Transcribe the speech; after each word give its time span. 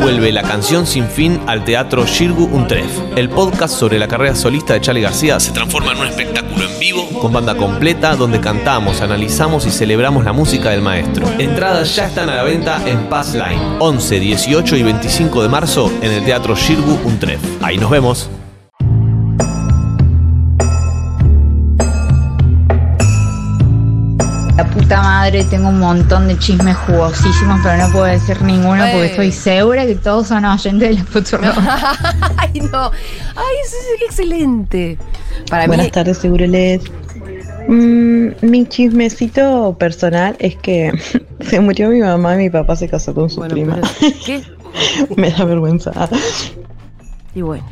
vuelve 0.00 0.32
la 0.32 0.42
canción 0.42 0.86
sin 0.86 1.06
fin 1.06 1.40
al 1.46 1.64
teatro 1.64 2.06
Shirgu 2.06 2.44
Untref. 2.46 2.90
El 3.16 3.28
podcast 3.28 3.74
sobre 3.74 3.98
la 3.98 4.08
carrera 4.08 4.34
solista 4.34 4.72
de 4.72 4.80
Charlie 4.80 5.02
García 5.02 5.38
se 5.38 5.52
transforma 5.52 5.92
en 5.92 5.98
un 5.98 6.06
espectáculo 6.06 6.64
en 6.64 6.78
vivo 6.80 7.06
con 7.20 7.32
banda 7.32 7.54
completa 7.54 8.16
donde 8.16 8.40
cantamos, 8.40 9.02
analizamos 9.02 9.66
y 9.66 9.70
celebramos 9.70 10.24
la 10.24 10.32
música 10.32 10.70
del 10.70 10.80
maestro. 10.80 11.30
Entradas 11.38 11.94
ya 11.94 12.06
están 12.06 12.30
a 12.30 12.36
la 12.36 12.42
venta 12.42 12.80
en 12.86 13.08
Pass 13.08 13.34
Line. 13.34 13.76
11, 13.78 14.20
18 14.20 14.76
y 14.76 14.82
25 14.82 15.42
de 15.42 15.48
marzo 15.48 15.92
en 16.00 16.12
el 16.12 16.24
teatro 16.24 16.56
Shirgu 16.56 16.98
Untref. 17.04 17.40
Ahí 17.62 17.76
nos 17.76 17.90
vemos. 17.90 18.30
Puta 25.00 25.08
madre, 25.08 25.44
tengo 25.44 25.68
un 25.68 25.78
montón 25.78 26.28
de 26.28 26.38
chismes 26.38 26.76
jugosísimos, 26.76 27.60
pero 27.62 27.76
no 27.78 27.92
puedo 27.92 28.04
decir 28.04 28.40
ninguno 28.42 28.84
porque 28.92 29.06
estoy 29.06 29.32
segura 29.32 29.86
que 29.86 29.94
todos 29.96 30.28
son 30.28 30.44
oyentes 30.44 30.88
de 30.88 30.94
la 30.94 31.04
Futuro. 31.04 31.42
Ay, 32.36 32.60
no. 32.60 32.90
Ay, 33.36 33.56
eso 33.64 33.76
es 33.96 34.02
excelente. 34.06 34.98
Para 35.48 35.66
Buenas 35.66 35.86
mí. 35.86 35.92
tardes, 35.92 36.18
Seguroles. 36.18 36.82
Mm, 37.68 38.28
mi 38.42 38.66
chismecito 38.66 39.76
personal 39.78 40.36
es 40.38 40.56
que 40.56 40.92
se 41.40 41.60
murió 41.60 41.88
mi 41.88 42.00
mamá 42.00 42.34
y 42.34 42.38
mi 42.38 42.50
papá 42.50 42.76
se 42.76 42.88
casó 42.88 43.14
con 43.14 43.30
su 43.30 43.36
Bueno, 43.36 43.54
prima. 43.54 43.78
pero- 44.00 44.14
¿Qué? 44.24 44.42
Me 45.16 45.30
da 45.30 45.44
vergüenza. 45.44 45.92
Y 47.34 47.42
bueno, 47.42 47.64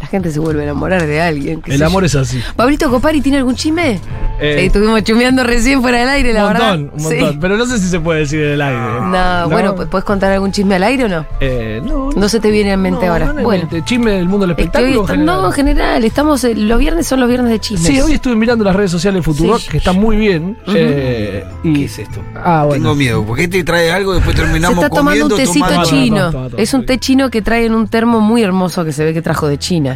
la 0.00 0.06
gente 0.06 0.30
se 0.30 0.40
vuelve 0.40 0.62
a 0.62 0.64
enamorar 0.64 1.06
de 1.06 1.20
alguien. 1.20 1.62
El 1.66 1.82
amor 1.82 2.02
yo. 2.02 2.06
es 2.06 2.14
así. 2.16 2.40
Pablito 2.56 2.90
Copari, 2.90 3.20
¿tiene 3.20 3.38
algún 3.38 3.54
chisme? 3.54 4.00
Eh, 4.42 4.56
Sí, 4.60 4.66
estuvimos 4.66 5.04
chumeando 5.04 5.44
recién 5.44 5.82
fuera 5.82 5.98
del 5.98 6.08
aire, 6.08 6.32
la 6.32 6.46
un 6.46 6.52
verdad. 6.54 6.78
montón, 6.78 6.92
un 6.96 7.02
montón. 7.02 7.40
Pero 7.40 7.56
no 7.58 7.66
sé 7.66 7.78
si 7.78 7.88
se 7.88 8.00
puede 8.00 8.20
decir 8.20 8.40
en 8.42 8.52
el 8.52 8.62
aire. 8.62 8.80
No, 8.80 9.48
bueno, 9.50 9.74
¿puedes 9.76 10.04
contar 10.04 10.32
algún 10.32 10.50
chisme 10.50 10.76
al 10.76 10.82
aire 10.84 11.04
o 11.04 11.08
no? 11.08 11.26
Eh, 11.40 11.82
no, 11.84 12.10
No 12.16 12.28
se 12.30 12.40
te 12.40 12.50
viene 12.50 12.72
en 12.72 12.80
mente 12.80 13.04
no, 13.04 13.12
ahora. 13.12 13.26
no 13.32 13.38
en 13.38 13.44
bueno, 13.44 13.68
mente. 13.70 13.84
Chisme 13.84 14.12
del 14.12 14.24
mundo 14.26 14.46
del 14.46 14.52
espectáculo. 14.52 14.88
está- 15.02 15.12
en 15.12 15.18
general. 15.20 15.26
no, 15.42 15.46
en 15.48 15.52
general, 15.52 16.04
estamos, 16.04 16.42
eh, 16.44 16.54
los 16.54 16.78
viernes 16.78 17.06
son 17.06 17.20
los 17.20 17.28
viernes 17.28 17.50
de 17.52 17.60
chismes. 17.60 17.86
Sí, 17.86 18.00
hoy 18.00 18.12
estuve 18.12 18.34
mirando 18.34 18.64
las 18.64 18.74
redes 18.74 18.90
sociales 18.90 19.18
de 19.20 19.22
Futuro, 19.22 19.58
Sí. 19.58 19.68
que 19.68 19.76
están 19.76 19.96
muy 19.96 20.16
bien. 20.16 20.56
eh, 20.68 21.44
y, 21.62 21.74
¿Qué 21.74 21.84
es 21.84 21.98
esto? 21.98 22.20
Ah, 22.42 22.64
bueno. 22.66 22.82
Tengo 22.84 22.94
miedo, 22.94 23.24
porque 23.26 23.46
te 23.48 23.62
trae 23.62 23.92
algo, 23.92 24.14
después 24.14 24.34
Se 24.36 24.42
terminamos 24.42 24.82
está 24.82 24.88
tomando 24.96 25.26
un 25.26 25.36
tecito 25.36 25.66
tomando- 25.66 25.84
chino. 25.90 26.48
Es 26.56 26.72
un 26.72 26.86
té 26.86 26.98
chino 26.98 27.28
que 27.30 27.42
trae 27.42 27.66
en 27.66 27.74
un 27.74 27.88
termo 27.88 28.20
muy 28.20 28.42
hermoso 28.42 28.84
que 28.86 28.92
se 28.92 29.04
ve 29.04 29.12
que 29.12 29.20
trajo 29.22 29.46
de 29.48 29.58
China. 29.58 29.89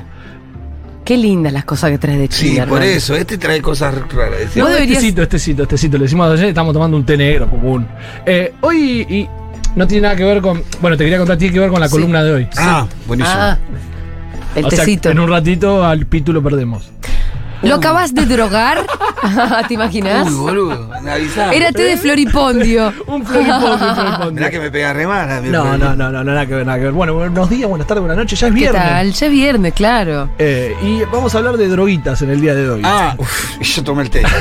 Qué 1.05 1.19
lindas 1.19 1.53
las 1.53 1.65
cosas 1.67 1.91
que 1.91 1.99
traes 1.99 2.19
de 2.19 2.29
Sí, 2.31 2.51
China. 2.53 2.67
por 2.67 2.81
Hernán. 2.83 2.97
eso, 2.97 3.15
este 3.15 3.37
trae 3.37 3.61
cosas 3.61 3.95
raras. 3.95 4.41
Vos 4.47 4.57
No, 4.57 4.67
deberías- 4.69 4.99
Estecito, 4.99 5.23
estecito, 5.23 5.63
estecito. 5.65 5.99
Le 5.99 6.05
decimos 6.05 6.31
ayer, 6.33 6.47
estamos 6.49 6.73
tomando 6.73 6.97
un 6.97 7.05
té 7.05 7.17
negro 7.17 7.49
común. 7.51 7.87
Eh, 8.25 8.55
hoy 8.63 9.03
y 9.09 9.29
no 9.77 9.87
tiene 9.87 10.03
nada 10.03 10.17
que 10.17 10.25
ver 10.25 10.41
con. 10.41 10.63
Bueno, 10.81 10.97
te 10.97 11.05
quería 11.05 11.19
contar, 11.19 11.37
tiene 11.37 11.53
que 11.53 11.61
ver 11.61 11.69
con 11.71 11.81
la 11.81 11.89
Sí. 11.89 11.93
columna 11.93 12.25
de 12.25 12.33
hoy. 12.33 12.49
Ah, 12.57 12.87
buenísimo. 13.07 13.37
Ah, 13.39 13.59
el 14.57 14.65
O 14.65 14.71
sea, 14.71 14.79
tecito. 14.85 15.11
en 15.11 15.19
un 15.21 15.29
ratito 15.29 15.85
al 15.85 16.07
pito 16.07 16.33
lo 16.33 16.43
perdemos. 16.43 16.91
¿Lo 17.65 17.77
acabas 17.77 18.15
de 18.15 18.27
drogar? 18.27 18.87
¿Te 19.69 19.75
imaginas? 19.75 20.31
Uy, 20.31 20.35
boludo, 20.35 20.91
me. 21.03 21.57
Era 21.57 21.73
té 21.73 21.83
de 21.83 21.97
floripondio. 21.97 22.93
Un 23.07 23.25
floripondio, 23.25 23.95
floripondio. 23.95 24.33
Mirá 24.33 24.51
que 24.51 24.61
me 24.61 24.71
pega 24.71 24.93
re 24.93 25.07
mal. 25.07 25.51
No, 25.51 25.77
no, 25.79 25.97
no, 25.97 26.11
no, 26.11 26.25
nada 26.25 26.47
que 26.47 26.55
ver, 26.55 26.67
nada 26.67 26.79
que 26.79 26.85
ver. 26.85 26.93
Bueno, 26.93 27.15
buenos 27.15 27.51
días, 27.51 27.69
buenas 27.69 27.87
tardes, 27.87 28.03
buenas 28.03 28.17
noches, 28.17 28.39
ya 28.39 28.49
es 28.49 28.53
¿Qué 28.53 28.59
viernes. 28.61 28.83
tal? 28.83 29.13
Ya 29.13 29.27
es 29.27 29.33
viernes, 29.33 29.75
claro. 29.75 30.29
Eh, 30.39 30.77
y 30.83 31.05
vamos 31.11 31.35
a 31.35 31.39
hablar 31.39 31.57
de 31.57 31.69
droguitas 31.69 32.21
en 32.23 32.31
el 32.31 32.41
día 32.41 32.55
de 32.55 32.69
hoy. 32.69 32.83
Ah, 32.85 33.15
uf, 33.19 33.59
yo 33.61 33.85
tomé 33.85 34.03
el 34.03 34.11
té. 34.11 34.23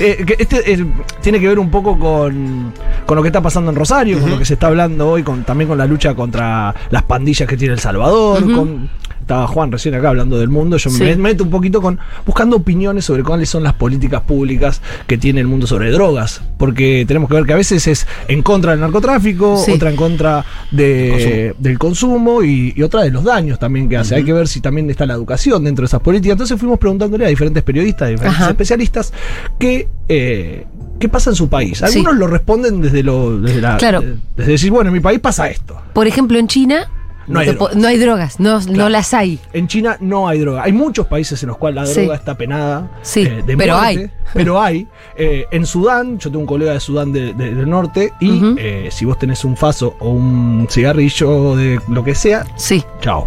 Eh, 0.00 0.24
que 0.26 0.36
este 0.38 0.72
eh, 0.72 0.86
tiene 1.20 1.38
que 1.38 1.48
ver 1.48 1.58
un 1.58 1.70
poco 1.70 1.98
con, 1.98 2.72
con 3.04 3.16
lo 3.16 3.22
que 3.22 3.28
está 3.28 3.42
pasando 3.42 3.70
en 3.70 3.76
Rosario, 3.76 4.18
con 4.18 4.30
lo 4.30 4.38
que 4.38 4.44
se 4.46 4.54
está 4.54 4.68
hablando 4.68 5.10
hoy, 5.10 5.22
con, 5.22 5.44
también 5.44 5.68
con 5.68 5.76
la 5.76 5.86
lucha 5.86 6.14
contra 6.14 6.74
las 6.90 7.02
pandillas 7.02 7.46
que 7.46 7.56
tiene 7.56 7.74
El 7.74 7.80
Salvador. 7.80 8.42
Con, 8.50 8.88
estaba 9.26 9.46
Juan 9.48 9.72
recién 9.72 9.92
acá 9.96 10.10
hablando 10.10 10.38
del 10.38 10.48
mundo. 10.48 10.76
Yo 10.76 10.88
Sí. 10.88 11.02
me 11.02 11.16
meto 11.16 11.42
un 11.42 11.50
poquito 11.50 11.82
con 11.82 11.98
buscando 12.24 12.54
opiniones 12.56 13.04
sobre 13.04 13.24
cuáles 13.24 13.48
son 13.50 13.64
las 13.64 13.74
políticas 13.74 14.22
públicas 14.22 14.80
que 15.08 15.18
tiene 15.18 15.40
el 15.40 15.48
mundo 15.48 15.66
sobre 15.66 15.90
drogas. 15.90 16.42
Porque 16.56 17.04
tenemos 17.08 17.28
que 17.28 17.34
ver 17.34 17.44
que 17.44 17.52
a 17.52 17.56
veces 17.56 17.86
es 17.88 18.06
en 18.28 18.42
contra 18.42 18.70
del 18.70 18.80
narcotráfico, 18.80 19.56
Sí. 19.64 19.72
otra 19.72 19.90
en 19.90 19.96
contra 19.96 20.44
de, 20.70 21.54
del 21.58 21.76
consumo 21.78 22.42
y, 22.44 22.72
y 22.76 22.82
otra 22.82 23.02
de 23.02 23.10
los 23.10 23.24
daños 23.24 23.58
también 23.58 23.88
que 23.88 23.96
hace. 23.96 24.14
Hay 24.14 24.24
que 24.24 24.32
ver 24.32 24.46
si 24.46 24.60
también 24.60 24.88
está 24.90 25.06
la 25.06 25.14
educación 25.14 25.64
dentro 25.64 25.82
de 25.82 25.86
esas 25.86 26.00
políticas. 26.00 26.32
Entonces 26.34 26.56
fuimos 26.58 26.78
preguntándole 26.78 27.24
a 27.26 27.28
diferentes 27.28 27.64
periodistas, 27.64 28.06
a 28.06 28.10
diferentes 28.10 28.40
Ajá. 28.42 28.50
especialistas, 28.50 29.12
qué, 29.58 29.88
eh, 30.08 30.66
qué 31.00 31.08
pasa 31.08 31.30
en 31.30 31.36
su 31.36 31.48
país. 31.48 31.82
Algunos 31.82 32.12
Sí. 32.14 32.18
lo 32.20 32.26
responden 32.28 32.80
desde, 32.80 33.02
lo, 33.02 33.40
desde, 33.40 33.60
la, 33.60 33.76
Claro. 33.76 34.02
desde 34.36 34.52
decir, 34.52 34.70
bueno, 34.70 34.88
en 34.90 34.94
mi 34.94 35.00
país 35.00 35.18
pasa 35.18 35.48
esto. 35.50 35.76
Por 35.92 36.06
ejemplo, 36.06 36.38
en 36.38 36.46
China 36.46 36.88
No 37.26 37.40
hay 37.40 37.48
drogas. 37.48 37.76
no 37.76 37.88
hay 37.88 37.98
drogas, 37.98 38.40
no, 38.40 38.60
no 38.60 38.88
las 38.88 39.12
hay. 39.14 39.38
En 39.52 39.66
China 39.68 39.96
no 40.00 40.28
hay 40.28 40.38
droga. 40.40 40.62
Hay 40.62 40.72
muchos 40.72 41.06
países 41.06 41.42
en 41.42 41.48
los 41.48 41.58
cuales 41.58 41.76
la 41.76 41.86
Sí. 41.86 42.00
droga 42.00 42.14
está 42.16 42.36
penada. 42.36 42.90
eh, 42.94 42.98
Sí, 43.02 43.24
de 43.24 43.56
pero 43.56 43.76
muerte, 43.76 44.00
hay. 44.00 44.10
Pero 44.34 44.60
hay. 44.62 44.88
Eh, 45.16 45.44
en 45.50 45.66
Sudán, 45.66 46.18
yo 46.18 46.30
tengo 46.30 46.40
un 46.40 46.46
colega 46.46 46.72
de 46.72 46.80
Sudán 46.80 47.12
de- 47.12 47.32
de- 47.34 47.54
del 47.54 47.68
norte, 47.68 48.12
y 48.20 48.40
eh, 48.58 48.88
si 48.92 49.04
vos 49.04 49.18
tenés 49.18 49.44
un 49.44 49.56
faso 49.56 49.96
o 50.00 50.10
un 50.10 50.66
cigarrillo 50.70 51.56
de 51.56 51.80
lo 51.88 52.04
que 52.04 52.14
sea, 52.14 52.44
Sí. 52.56 52.84
chao. 53.00 53.26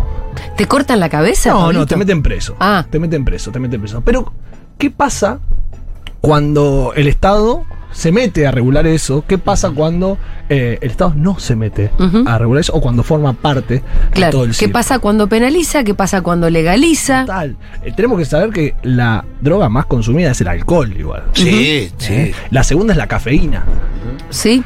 ¿Te 0.56 0.66
cortan 0.68 1.00
la 1.00 1.10
cabeza? 1.10 1.50
No, 1.50 1.56
no, 1.60 1.64
Pablito? 1.66 1.86
te 1.88 1.96
meten 1.98 2.22
preso. 2.24 2.56
Ah. 2.60 2.86
Te 2.90 3.00
meten 3.00 3.26
preso, 3.26 3.52
te 3.52 3.60
meten 3.60 3.82
preso. 3.82 4.02
Pero, 4.06 4.32
¿qué 4.78 4.90
pasa 4.92 5.40
cuando 6.22 6.94
el 6.96 7.08
Estado 7.08 7.64
se 7.92 8.12
mete 8.12 8.46
a 8.48 8.52
regular 8.52 8.86
eso? 8.88 9.24
¿Qué 9.28 9.38
pasa 9.38 9.72
cuando 9.72 10.18
eh, 10.50 10.78
el 10.82 10.92
Estado 10.92 11.14
no 11.16 11.40
se 11.40 11.56
mete 11.56 11.92
a 12.26 12.38
regular 12.38 12.62
eso 12.62 12.74
o 12.74 12.82
cuando 12.82 13.04
forma 13.04 13.34
parte 13.34 13.76
de 13.76 13.84
Claro. 14.12 14.32
todo 14.32 14.44
el 14.46 14.52
¿Qué 14.52 14.56
circo? 14.58 14.74
pasa 14.74 15.00
cuando 15.00 15.28
penaliza? 15.28 15.84
¿Qué 15.84 15.94
pasa 15.94 16.22
cuando 16.22 16.50
legaliza? 16.50 17.22
Total. 17.22 17.56
Eh, 17.84 17.92
tenemos 17.96 18.18
que 18.20 18.26
saber 18.26 18.52
que 18.52 18.76
la 18.84 19.26
droga 19.42 19.70
más 19.70 19.86
consumida 19.88 20.32
es 20.32 20.42
el 20.42 20.48
alcohol, 20.50 20.94
igual. 20.98 21.24
Sí, 21.34 21.92
sí. 21.98 22.14
¿Eh? 22.14 22.34
La 22.52 22.64
segunda 22.64 22.94
es 22.94 22.98
la 22.98 23.08
cafeína. 23.08 23.64
Sí, 24.30 24.64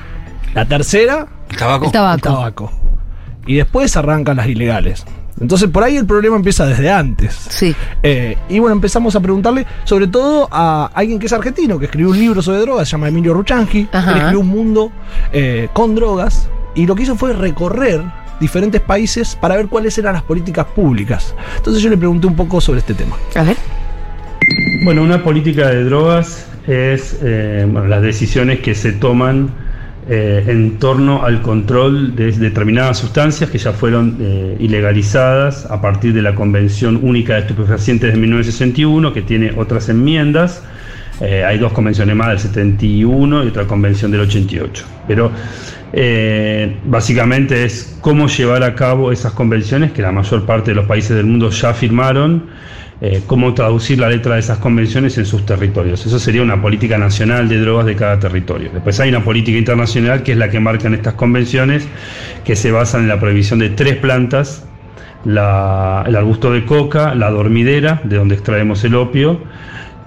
La 0.53 0.65
tercera, 0.65 1.27
El 1.49 1.57
tabaco. 1.57 1.85
el 1.85 1.91
tabaco. 1.91 2.15
el 2.15 2.21
tabaco. 2.21 2.71
Y 3.47 3.55
después 3.55 3.95
arrancan 3.97 4.37
las 4.37 4.47
ilegales. 4.47 5.05
Entonces 5.43 5.69
por 5.69 5.83
ahí 5.83 5.97
el 5.97 6.05
problema 6.05 6.37
empieza 6.37 6.65
desde 6.65 6.89
antes. 6.89 7.35
Sí. 7.49 7.75
Eh, 8.01 8.37
y 8.47 8.59
bueno, 8.59 8.73
empezamos 8.73 9.13
a 9.17 9.19
preguntarle 9.19 9.65
sobre 9.83 10.07
todo 10.07 10.47
a 10.49 10.89
alguien 10.93 11.19
que 11.19 11.25
es 11.25 11.33
argentino, 11.33 11.77
que 11.77 11.85
escribió 11.85 12.11
un 12.11 12.17
libro 12.17 12.41
sobre 12.41 12.59
drogas, 12.59 12.87
se 12.87 12.93
llama 12.93 13.09
Emilio 13.09 13.33
Ruchangi. 13.33 13.89
Él 13.91 14.15
escribió 14.15 14.39
un 14.39 14.47
mundo 14.47 14.91
eh, 15.33 15.67
con 15.73 15.95
drogas 15.95 16.47
y 16.75 16.85
lo 16.85 16.95
que 16.95 17.03
hizo 17.03 17.17
fue 17.17 17.33
recorrer 17.33 18.01
diferentes 18.39 18.79
países 18.79 19.35
para 19.35 19.57
ver 19.57 19.67
cuáles 19.67 19.97
eran 19.97 20.13
las 20.13 20.23
políticas 20.23 20.65
públicas. 20.67 21.35
Entonces 21.57 21.83
yo 21.83 21.89
le 21.89 21.97
pregunté 21.97 22.25
un 22.25 22.37
poco 22.37 22.61
sobre 22.61 22.79
este 22.79 22.93
tema. 22.93 23.17
A 23.35 23.43
ver. 23.43 23.57
Bueno, 24.85 25.03
una 25.03 25.21
política 25.21 25.67
de 25.67 25.83
drogas 25.83 26.47
es 26.67 27.17
eh, 27.21 27.67
bueno, 27.69 27.89
las 27.89 28.01
decisiones 28.01 28.61
que 28.61 28.75
se 28.75 28.93
toman 28.93 29.49
eh, 30.09 30.43
en 30.47 30.79
torno 30.79 31.23
al 31.23 31.41
control 31.41 32.13
de 32.13 32.31
determinadas 32.33 32.97
sustancias 32.97 33.49
que 33.49 33.57
ya 33.57 33.71
fueron 33.71 34.17
eh, 34.19 34.57
ilegalizadas 34.59 35.65
a 35.65 35.81
partir 35.81 36.13
de 36.13 36.21
la 36.21 36.35
Convención 36.35 36.99
Única 37.01 37.35
de 37.35 37.41
Estupefacientes 37.41 38.11
de 38.11 38.19
1961, 38.19 39.13
que 39.13 39.21
tiene 39.21 39.53
otras 39.55 39.87
enmiendas. 39.87 40.61
Eh, 41.21 41.45
hay 41.45 41.57
dos 41.57 41.71
convenciones 41.71 42.17
más 42.17 42.29
del 42.29 42.39
71 42.39 43.45
y 43.45 43.47
otra 43.47 43.65
convención 43.65 44.11
del 44.11 44.21
88. 44.21 44.85
Pero 45.07 45.31
básicamente 46.85 47.63
es 47.63 47.97
cómo 48.01 48.27
llevar 48.27 48.63
a 48.63 48.73
cabo 48.73 49.11
esas 49.11 49.31
convenciones 49.33 49.91
que 49.91 50.01
la 50.01 50.11
mayor 50.11 50.45
parte 50.45 50.71
de 50.71 50.75
los 50.75 50.85
países 50.85 51.15
del 51.15 51.27
mundo 51.27 51.49
ya 51.51 51.73
firmaron 51.73 52.47
eh, 53.05 53.21
cómo 53.27 53.53
traducir 53.53 53.99
la 53.99 54.07
letra 54.07 54.35
de 54.35 54.39
esas 54.39 54.59
convenciones 54.59 55.17
en 55.17 55.25
sus 55.25 55.45
territorios. 55.45 56.05
Eso 56.05 56.17
sería 56.19 56.41
una 56.41 56.61
política 56.61 56.97
nacional 56.97 57.49
de 57.49 57.59
drogas 57.59 57.85
de 57.85 57.97
cada 57.97 58.17
territorio. 58.17 58.69
Después 58.73 58.97
hay 59.01 59.09
una 59.09 59.21
política 59.25 59.57
internacional 59.57 60.23
que 60.23 60.31
es 60.31 60.37
la 60.37 60.49
que 60.49 60.61
marcan 60.61 60.93
estas 60.93 61.15
convenciones, 61.15 61.85
que 62.45 62.55
se 62.55 62.71
basan 62.71 63.01
en 63.01 63.09
la 63.09 63.19
prohibición 63.19 63.59
de 63.59 63.71
tres 63.71 63.97
plantas, 63.97 64.63
la- 65.25 66.05
el 66.07 66.15
arbusto 66.15 66.53
de 66.53 66.63
coca, 66.63 67.13
la 67.13 67.29
dormidera, 67.29 67.99
de 68.05 68.15
donde 68.15 68.35
extraemos 68.35 68.81
el 68.85 68.95
opio, 68.95 69.41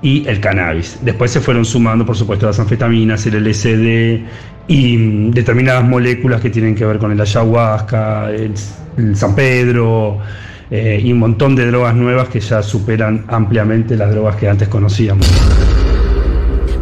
y 0.00 0.26
el 0.26 0.40
cannabis. 0.40 0.98
Después 1.02 1.30
se 1.30 1.40
fueron 1.40 1.66
sumando, 1.66 2.06
por 2.06 2.16
supuesto, 2.16 2.46
las 2.46 2.58
anfetaminas, 2.58 3.26
el 3.26 3.34
LSD 3.46 4.24
y 4.68 4.96
mm, 4.96 5.30
determinadas 5.32 5.84
moléculas 5.84 6.40
que 6.40 6.48
tienen 6.48 6.74
que 6.74 6.86
ver 6.86 6.96
con 6.96 7.12
el 7.12 7.20
ayahuasca, 7.20 8.30
el 8.30 9.14
San 9.16 9.34
Pedro 9.34 10.18
eh, 10.70 11.00
y 11.02 11.12
un 11.12 11.18
montón 11.18 11.54
de 11.56 11.66
drogas 11.66 11.94
nuevas 11.94 12.28
que 12.28 12.40
ya 12.40 12.62
superan 12.62 13.24
ampliamente 13.28 13.96
las 13.96 14.10
drogas 14.10 14.36
que 14.36 14.48
antes 14.48 14.68
conocíamos. 14.68 15.26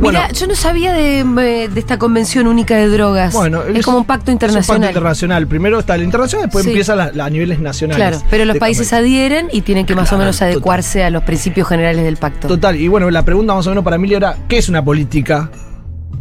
Bueno. 0.00 0.18
Mira, 0.18 0.32
yo 0.32 0.46
no 0.48 0.56
sabía 0.56 0.92
de, 0.92 1.20
eh, 1.20 1.68
de 1.68 1.80
esta 1.80 1.98
convención 1.98 2.46
única 2.48 2.76
de 2.76 2.88
drogas. 2.88 3.32
Bueno, 3.32 3.62
es, 3.62 3.84
como 3.84 3.98
un 3.98 4.04
pacto 4.04 4.30
Es 4.30 4.34
un 4.34 4.38
pacto 4.38 4.46
internacional. 4.46 4.90
internacional. 4.90 5.46
Primero 5.46 5.78
está 5.78 5.94
el 5.94 6.02
internacional, 6.02 6.46
después 6.48 6.64
Sí. 6.64 6.70
empieza 6.70 6.96
la- 6.96 7.12
la- 7.12 7.26
a 7.26 7.30
niveles 7.30 7.60
nacionales. 7.60 8.04
Claro, 8.08 8.26
pero 8.28 8.44
los 8.44 8.58
países 8.58 8.92
adhieren 8.92 9.48
y 9.52 9.60
tienen 9.62 9.86
que 9.86 9.94
más 9.94 10.12
o 10.12 10.18
menos 10.18 10.36
total. 10.36 10.48
adecuarse 10.52 11.04
a 11.04 11.10
los 11.10 11.22
principios 11.22 11.68
generales 11.68 12.04
del 12.04 12.16
pacto. 12.16 12.48
Total, 12.48 12.74
y 12.76 12.88
bueno, 12.88 13.08
la 13.10 13.24
pregunta 13.24 13.54
más 13.54 13.66
o 13.66 13.70
menos 13.70 13.84
para 13.84 13.96
Emilio 13.96 14.16
era, 14.16 14.36
¿qué 14.48 14.58
es 14.58 14.68
una 14.68 14.84
política 14.84 15.48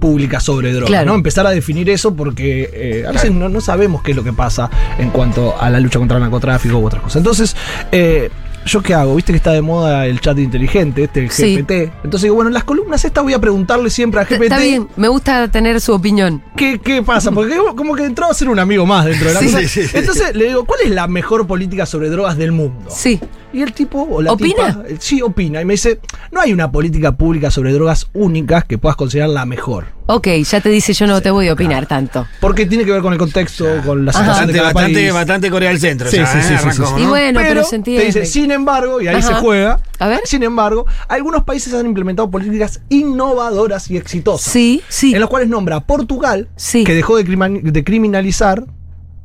pública 0.04 0.42
sobre 0.42 0.74
drogas, 0.74 0.90
Claro. 0.90 1.06
¿no? 1.12 1.16
Empezar 1.16 1.48
a 1.48 1.52
definir 1.52 1.90
eso 1.90 2.14
porque 2.14 2.70
eh, 2.74 3.06
a 3.08 3.14
veces 3.14 3.32
no, 3.32 3.48
no 3.48 3.62
sabemos 3.62 4.02
qué 4.04 4.12
es 4.12 4.18
lo 4.18 4.24
que 4.26 4.34
pasa 4.34 4.70
en 5.00 5.12
cuanto 5.12 5.56
a 5.58 5.70
la 5.70 5.80
lucha 5.80 5.98
contra 5.98 6.18
el 6.18 6.24
narcotráfico 6.24 6.78
u 6.78 6.86
otras 6.86 7.02
cosas. 7.04 7.16
Entonces, 7.22 7.56
eh, 7.94 8.30
¿yo 8.66 8.82
qué 8.82 8.94
hago? 8.94 9.16
Viste 9.16 9.32
que 9.32 9.38
está 9.38 9.52
de 9.54 9.62
moda 9.62 10.06
el 10.06 10.20
chat 10.20 10.38
inteligente, 10.40 11.06
este, 11.06 11.22
el 11.22 11.32
Sí. 11.32 11.56
GPT. 11.56 11.72
Entonces 12.04 12.24
digo, 12.24 12.36
bueno, 12.36 12.50
en 12.50 12.54
las 12.54 12.66
columnas 12.66 13.06
estas 13.06 13.24
voy 13.24 13.32
a 13.34 13.40
preguntarle 13.40 13.90
siempre 13.90 14.20
a 14.20 14.26
GPT 14.26 14.42
Está 14.44 14.60
bien, 14.60 14.90
me 14.98 15.08
gusta 15.08 15.48
tener 15.48 15.80
su 15.80 15.94
opinión. 15.94 16.44
¿Qué, 16.58 16.80
qué 16.84 17.02
pasa? 17.02 17.32
Porque 17.36 17.56
como 17.78 17.96
que 17.96 18.04
entró 18.04 18.26
a 18.30 18.34
ser 18.34 18.50
un 18.50 18.60
amigo 18.60 18.86
más 18.86 19.06
dentro 19.06 19.30
de 19.30 19.34
la 19.36 19.40
Sí. 19.40 19.46
cosa. 19.46 19.60
Sí, 19.60 19.68
sí, 19.70 19.88
sí. 19.88 19.98
Entonces 19.98 20.36
le 20.36 20.48
digo, 20.50 20.66
¿cuál 20.66 20.82
es 20.84 20.90
la 20.92 21.08
mejor 21.08 21.48
política 21.48 21.86
sobre 21.86 22.10
drogas 22.10 22.36
del 22.38 22.52
mundo? 22.52 22.90
Sí. 22.90 23.22
Y 23.54 23.62
el 23.62 23.72
tipo 23.72 24.02
o 24.10 24.22
la 24.22 24.32
¿Opina? 24.32 24.68
tipa, 24.68 24.84
eh, 24.90 24.98
sí, 25.00 25.22
opina. 25.22 25.62
Y 25.62 25.66
me 25.66 25.74
dice, 25.76 26.00
no 26.32 26.42
hay 26.42 26.52
una 26.52 26.72
política 26.72 27.16
pública 27.16 27.52
sobre 27.52 27.72
drogas 27.72 28.10
únicas 28.14 28.64
que 28.66 28.80
puedas 28.80 28.96
considerar 28.96 29.30
la 29.30 29.46
mejor. 29.46 29.86
Ok, 30.08 30.28
ya 30.44 30.60
te 30.60 30.70
dice 30.70 30.92
yo 30.94 31.06
no 31.08 31.22
te 31.22 31.30
voy 31.32 31.48
a 31.48 31.54
opinar 31.54 31.86
tanto. 31.86 32.26
Porque 32.42 32.66
tiene 32.66 32.84
que 32.84 32.92
ver 32.92 33.02
con 33.02 33.14
el 33.14 33.20
contexto, 33.20 33.66
con 33.86 34.04
la 34.06 34.12
situación 34.12 34.48
de 34.48 34.54
Bastante, 34.54 34.54
cada 34.54 34.74
bastante, 34.74 34.94
país. 35.00 35.14
bastante 35.14 35.50
Corea 35.52 35.70
del 35.70 35.80
Centro. 35.80 36.10
Sí, 36.10 36.18
ya, 36.18 36.26
sí, 36.26 36.40
¿eh? 36.40 36.42
sí, 36.42 36.70
sí, 36.72 36.72
sí, 36.72 36.82
Y 36.98 37.04
¿no? 37.04 37.10
bueno, 37.10 37.40
pero, 37.40 37.50
Pero 37.54 37.64
se 37.64 37.76
entiende. 37.78 38.02
te 38.02 38.20
dice, 38.20 38.26
sin 38.26 38.52
embargo, 38.52 39.00
y 39.02 39.08
ahí 39.08 39.16
Ajá. 39.18 39.28
se 39.28 39.34
juega, 39.36 39.80
A 40.00 40.08
ver. 40.08 40.20
sin 40.26 40.42
embargo, 40.44 40.86
algunos 41.08 41.44
países 41.44 41.74
han 41.76 41.86
implementado 41.86 42.30
políticas 42.30 42.82
innovadoras 42.90 43.90
y 43.92 43.98
exitosas. 43.98 44.52
Sí, 44.52 44.82
sí. 44.90 45.14
En 45.14 45.22
los 45.22 45.30
cuales 45.30 45.48
nombra 45.48 45.76
a 45.78 45.80
Portugal, 45.86 46.50
Sí. 46.56 46.84
que 46.84 46.96
dejó 46.96 47.16
de, 47.18 47.84
criminalizar, 47.84 48.66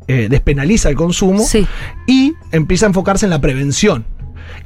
eh, 0.07 0.29
despenaliza 0.31 0.89
el 0.91 0.97
consumo 0.97 1.45
Sí. 1.45 1.67
y 2.07 2.35
empieza 2.53 2.87
a 2.87 2.89
enfocarse 2.89 3.27
en 3.27 3.31
la 3.31 3.41
prevención. 3.41 4.05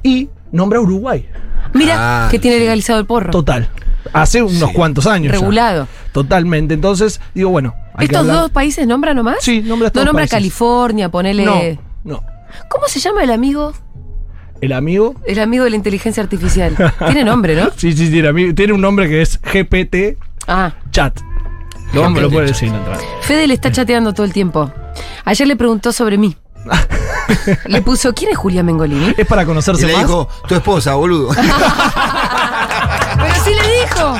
Y 0.02 0.29
nombra 0.50 0.79
a 0.79 0.82
Uruguay. 0.82 1.29
Mira 1.75 2.26
Ah, 2.26 2.29
que 2.31 2.38
tiene 2.38 2.58
legalizado 2.58 2.99
el 3.00 3.06
porro. 3.06 3.31
Total. 3.31 3.69
Hace 4.12 4.43
unos 4.43 4.70
Sí. 4.70 4.75
cuantos 4.75 5.06
años. 5.06 5.32
ya. 5.32 5.38
Regulado. 5.38 5.88
Totalmente. 6.12 6.75
Entonces, 6.75 7.20
digo, 7.34 7.50
bueno. 7.50 7.75
hay 7.94 8.06
¿Estos 8.06 8.26
dos 8.26 8.50
países 8.50 8.87
nombra 8.87 9.14
nomás? 9.14 9.37
Sí, 9.40 9.62
nombra 9.62 9.88
estos 9.88 10.00
No 10.00 10.06
nombra 10.06 10.23
países. 10.23 10.37
California, 10.37 11.08
ponele. 11.08 11.44
No, 11.44 11.61
no. 12.05 12.25
¿Cómo 12.69 12.87
se 12.88 13.00
llama 13.00 13.23
el 13.23 13.31
amigo? 13.31 13.73
El 14.61 14.73
amigo. 14.73 15.14
El 15.26 15.38
amigo 15.40 15.64
de 15.64 15.70
la 15.70 15.76
inteligencia 15.76 16.23
artificial. 16.23 16.76
Tiene 17.06 17.25
nombre, 17.25 17.55
¿no? 17.56 17.70
Sí, 17.76 17.93
sí, 17.93 18.11
tiene, 18.11 18.52
tiene 18.55 18.73
un 18.73 18.81
nombre 18.81 19.08
que 19.08 19.23
es 19.23 19.40
GPT 19.40 20.19
Ah, 20.46 20.73
Chat. 20.90 21.20
Lo, 21.93 22.08
lo 22.08 22.31
puede 22.31 22.46
decir 22.49 22.69
en 22.69 22.75
la 22.75 22.79
entrada. 22.81 23.00
Fede 23.23 23.46
le 23.46 23.55
está 23.55 23.70
chateando 23.70 24.12
todo 24.12 24.25
el 24.26 24.32
tiempo. 24.32 24.73
Ayer 25.25 25.46
le 25.46 25.56
preguntó 25.56 25.93
sobre 25.93 26.19
mí. 26.19 26.37
le 27.67 27.82
puso, 27.82 28.12
¿quién 28.14 28.31
es 28.31 28.37
Julia 28.38 28.62
Mengolini? 28.62 29.14
Es 29.17 29.26
para 29.26 29.43
Y 29.43 29.46
conocerse 29.46 29.87
le 29.87 29.93
más. 29.94 30.02
dijo, 30.02 30.29
tu 30.49 30.55
esposa, 30.55 30.94
boludo. 30.94 31.29
Pero 33.17 33.34
sí 33.44 33.50
le 33.55 33.62
dijo. 33.82 34.17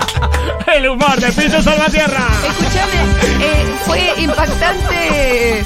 el 0.75 0.89
humor 0.89 1.21
de 1.21 1.33
Piso 1.33 1.63
Salvatierra. 1.63 2.27
Escuchame, 2.47 3.03
eh, 3.41 3.75
fue 3.85 4.13
impactante. 4.23 5.65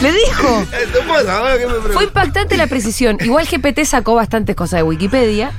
Le 0.00 0.12
dijo. 0.12 0.64
tu 0.92 0.98
esposa, 0.98 1.42
que 1.52 1.58
me 1.66 1.72
preguntas. 1.72 1.92
Fue 1.94 2.04
impactante 2.04 2.56
la 2.56 2.66
precisión. 2.66 3.16
Igual 3.20 3.46
GPT 3.46 3.84
sacó 3.84 4.14
bastantes 4.14 4.54
cosas 4.56 4.78
de 4.78 4.82
Wikipedia. 4.84 5.52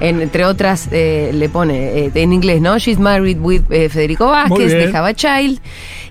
En- 0.00 0.20
entre 0.22 0.44
otras, 0.44 0.88
eh, 0.92 1.30
le 1.34 1.48
pone 1.48 1.98
eh, 2.06 2.10
en 2.14 2.32
inglés, 2.32 2.60
¿no? 2.60 2.78
She's 2.78 2.98
married 3.00 3.38
with 3.40 3.62
eh, 3.70 3.88
Federico 3.88 4.28
Vázquez, 4.28 4.70
de 4.72 4.96
Have 4.96 5.08
a 5.10 5.14
Child. 5.14 5.60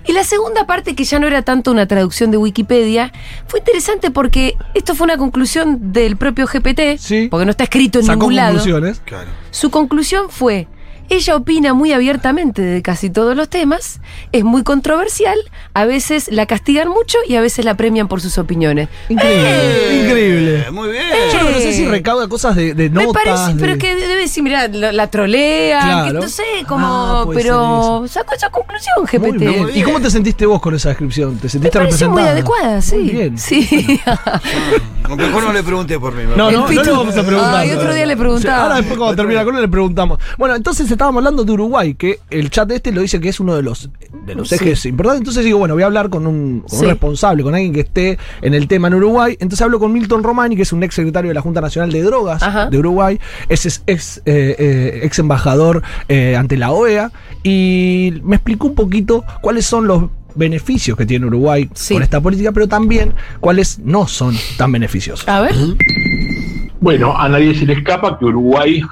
Y 0.06 0.12
la 0.12 0.24
segunda 0.24 0.66
parte, 0.66 0.94
que 0.94 1.04
ya 1.04 1.18
no 1.18 1.26
era 1.26 1.42
tanto 1.42 1.70
una 1.70 1.86
traducción 1.86 2.30
de 2.30 2.36
Wikipedia, 2.36 3.12
fue 3.46 3.60
interesante 3.60 4.10
porque 4.10 4.56
esto 4.74 4.94
fue 4.94 5.04
una 5.04 5.16
conclusión 5.16 5.92
del 5.92 6.16
propio 6.16 6.46
GPT, 6.46 6.98
Sí. 6.98 7.28
porque 7.30 7.44
no 7.44 7.50
está 7.52 7.64
escrito 7.64 7.98
en 8.00 8.06
Sacó 8.06 8.18
ningún 8.20 8.36
lado. 8.36 8.54
conclusiones. 8.54 9.00
Claro. 9.04 9.28
Su 9.50 9.70
conclusión 9.70 10.26
fue, 10.30 10.66
ella 11.12 11.36
opina 11.36 11.74
muy 11.74 11.92
abiertamente 11.92 12.62
de 12.62 12.82
casi 12.82 13.10
todos 13.10 13.36
los 13.36 13.48
temas, 13.48 14.00
es 14.32 14.44
muy 14.44 14.62
controversial, 14.62 15.38
a 15.74 15.84
veces 15.84 16.28
la 16.32 16.46
castigan 16.46 16.88
mucho 16.88 17.18
y 17.28 17.36
a 17.36 17.40
veces 17.40 17.64
la 17.64 17.74
premian 17.76 18.08
por 18.08 18.20
sus 18.20 18.38
opiniones. 18.38 18.88
Increíble. 19.08 19.50
Eh, 19.50 20.02
Increíble. 20.06 20.70
Muy 20.72 20.90
bien. 20.90 21.04
Yo 21.32 21.42
no 21.50 21.58
sé 21.58 21.72
si 21.72 21.86
recauda 21.86 22.28
cosas 22.28 22.56
de, 22.56 22.74
de 22.74 22.88
Me 22.90 23.04
notas. 23.04 23.22
parece, 23.24 23.58
pero 23.60 23.72
de- 23.74 23.78
que 23.78 23.94
debe 23.94 24.16
decir, 24.16 24.42
mira, 24.42 24.68
la, 24.68 24.92
la 24.92 25.06
trolean, 25.08 25.82
Claro. 25.86 26.06
que 26.20 26.24
no 26.26 26.28
sé, 26.30 26.42
como, 26.66 26.86
Ah, 26.86 27.26
pero 27.34 28.04
sacó 28.08 28.34
esa 28.34 28.48
conclusión, 28.50 28.94
Muy 29.20 29.32
GPT. 29.32 29.38
bien. 29.38 29.68
¿Y 29.74 29.82
cómo 29.82 30.00
te 30.00 30.10
sentiste 30.10 30.46
vos 30.46 30.60
con 30.60 30.74
esa 30.74 30.88
descripción? 30.90 31.36
¿Te 31.36 31.44
Me 31.44 31.50
sentiste 31.50 31.78
muy 31.78 31.86
representada? 31.86 32.30
adecuada, 32.30 32.82
sí. 32.82 32.96
Muy 32.96 33.08
bien. 33.10 33.38
Sí. 33.38 34.00
No, 35.08 35.16
Mejor 35.16 35.42
no 35.44 35.52
le 35.52 35.62
pregunté 35.62 35.98
por 35.98 36.14
mí. 36.14 36.22
No, 36.36 36.50
no, 36.50 36.68
no 36.70 36.82
le 36.82 36.90
vamos 36.90 37.16
a 37.16 37.22
preguntar. 37.22 37.54
Ay, 37.56 37.70
otro 37.72 37.92
día 37.92 38.06
le 38.06 38.16
preguntamos. 38.16 38.58
Ahora 38.62 38.76
después 38.76 38.96
cuando 38.98 39.16
termine 39.16 39.34
la 39.36 39.44
columna 39.44 39.60
le 39.60 39.68
preguntamos. 39.68 40.18
Bueno, 40.38 40.54
entonces 40.54 40.90
estábamos 41.02 41.20
hablando 41.20 41.44
de 41.44 41.52
Uruguay, 41.52 41.94
que 41.94 42.20
el 42.30 42.48
chat 42.48 42.70
este 42.70 42.92
lo 42.92 43.00
dice 43.00 43.20
que 43.20 43.28
es 43.28 43.40
uno 43.40 43.56
de 43.56 43.62
los, 43.62 43.90
de 44.24 44.34
los 44.36 44.48
Sí. 44.48 44.54
ejes 44.54 44.86
importantes. 44.86 45.20
Entonces 45.22 45.44
digo, 45.44 45.58
bueno, 45.58 45.74
voy 45.74 45.82
a 45.82 45.86
hablar 45.86 46.10
con 46.10 46.26
un, 46.28 46.60
con 46.60 46.78
un 46.78 46.84
Sí. 46.84 46.86
responsable, 46.86 47.42
con 47.42 47.54
alguien 47.54 47.72
que 47.72 47.80
esté 47.80 48.18
en 48.40 48.54
el 48.54 48.68
tema 48.68 48.86
en 48.86 48.94
Uruguay. 48.94 49.32
Entonces 49.40 49.60
hablo 49.62 49.80
con 49.80 49.92
Milton 49.92 50.22
Romani, 50.22 50.54
que 50.54 50.62
es 50.62 50.72
un 50.72 50.82
ex 50.84 50.94
secretario 50.94 51.28
de 51.30 51.34
la 51.34 51.40
Junta 51.40 51.60
Nacional 51.60 51.90
de 51.90 52.02
Drogas 52.02 52.40
Ajá. 52.42 52.70
de 52.70 52.78
Uruguay, 52.78 53.18
es 53.48 53.66
ex, 53.66 53.82
ex, 53.86 54.18
eh, 54.26 54.54
eh, 54.58 55.00
ex 55.02 55.18
embajador 55.18 55.82
eh, 56.08 56.36
ante 56.36 56.56
la 56.56 56.70
OEA, 56.70 57.10
y 57.42 58.20
me 58.22 58.36
explicó 58.36 58.68
un 58.68 58.76
poquito 58.76 59.24
cuáles 59.40 59.66
son 59.66 59.88
los 59.88 60.04
beneficios 60.36 60.96
que 60.96 61.04
tiene 61.04 61.26
Uruguay 61.26 61.68
Sí. 61.74 61.94
con 61.94 62.02
esta 62.04 62.20
política, 62.20 62.52
pero 62.52 62.68
también 62.68 63.12
cuáles 63.40 63.80
no 63.80 64.06
son 64.06 64.36
tan 64.56 64.70
beneficiosos. 64.70 65.28
A 65.28 65.40
ver. 65.40 65.54
Bueno, 66.80 67.16
a 67.16 67.28
nadie 67.28 67.54
se 67.56 67.66
le 67.66 67.74
escapa 67.74 68.18
que 68.18 68.24
Uruguay 68.24 68.82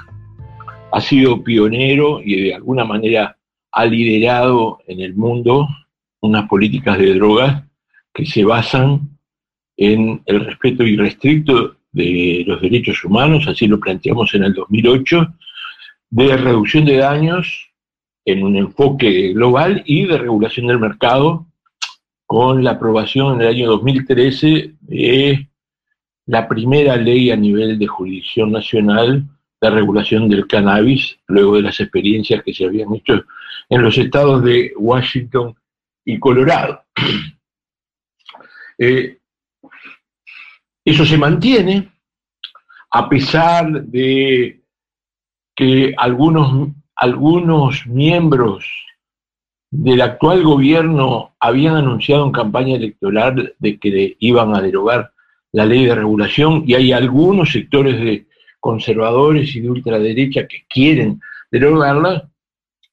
ha 0.91 1.01
sido 1.01 1.43
pionero 1.43 2.21
y 2.23 2.41
de 2.41 2.55
alguna 2.55 2.83
manera 2.85 3.37
ha 3.71 3.85
liderado 3.85 4.79
en 4.87 4.99
el 4.99 5.15
mundo 5.15 5.67
unas 6.21 6.47
políticas 6.47 6.97
de 6.97 7.13
drogas 7.15 7.63
que 8.13 8.25
se 8.25 8.43
basan 8.43 9.17
en 9.77 10.21
el 10.25 10.45
respeto 10.45 10.83
irrestricto 10.83 11.77
de 11.91 12.43
los 12.45 12.61
derechos 12.61 13.03
humanos, 13.03 13.47
así 13.47 13.67
lo 13.67 13.79
planteamos 13.79 14.33
en 14.35 14.43
el 14.43 14.53
2008, 14.53 15.33
de 16.09 16.37
reducción 16.37 16.85
de 16.85 16.97
daños 16.97 17.71
en 18.25 18.43
un 18.43 18.55
enfoque 18.55 19.33
global 19.33 19.81
y 19.85 20.05
de 20.05 20.17
regulación 20.17 20.67
del 20.67 20.79
mercado 20.79 21.47
con 22.25 22.63
la 22.63 22.71
aprobación 22.71 23.35
en 23.35 23.41
el 23.41 23.47
año 23.47 23.69
2013 23.71 24.75
de 24.81 25.49
la 26.27 26.47
primera 26.47 26.95
ley 26.95 27.31
a 27.31 27.35
nivel 27.35 27.79
de 27.79 27.87
jurisdicción 27.87 28.51
nacional 28.51 29.25
de 29.61 29.69
regulación 29.69 30.27
del 30.27 30.47
cannabis, 30.47 31.19
luego 31.27 31.55
de 31.55 31.61
las 31.61 31.79
experiencias 31.79 32.43
que 32.43 32.53
se 32.53 32.65
habían 32.65 32.93
hecho 32.95 33.23
en 33.69 33.81
los 33.83 33.95
estados 33.97 34.43
de 34.43 34.73
Washington 34.75 35.55
y 36.03 36.19
Colorado. 36.19 36.83
Eh, 38.83 39.19
eso 40.83 41.05
se 41.05 41.15
mantiene 41.15 41.91
a 42.89 43.07
pesar 43.07 43.83
de 43.83 44.59
que 45.55 45.93
algunos, 45.95 46.69
algunos 46.95 47.85
miembros 47.85 48.65
del 49.69 50.01
actual 50.01 50.41
gobierno 50.41 51.35
habían 51.39 51.75
anunciado 51.75 52.25
en 52.25 52.31
campaña 52.31 52.75
electoral 52.75 53.53
de 53.59 53.77
que 53.77 54.17
iban 54.17 54.55
a 54.55 54.61
derogar 54.61 55.11
la 55.51 55.65
ley 55.65 55.85
de 55.85 55.93
regulación 55.93 56.63
y 56.65 56.73
hay 56.73 56.91
algunos 56.91 57.51
sectores 57.51 57.99
de 57.99 58.25
conservadores 58.61 59.53
y 59.55 59.59
de 59.59 59.69
ultraderecha 59.69 60.47
que 60.47 60.63
quieren 60.69 61.19
derogarla, 61.51 62.29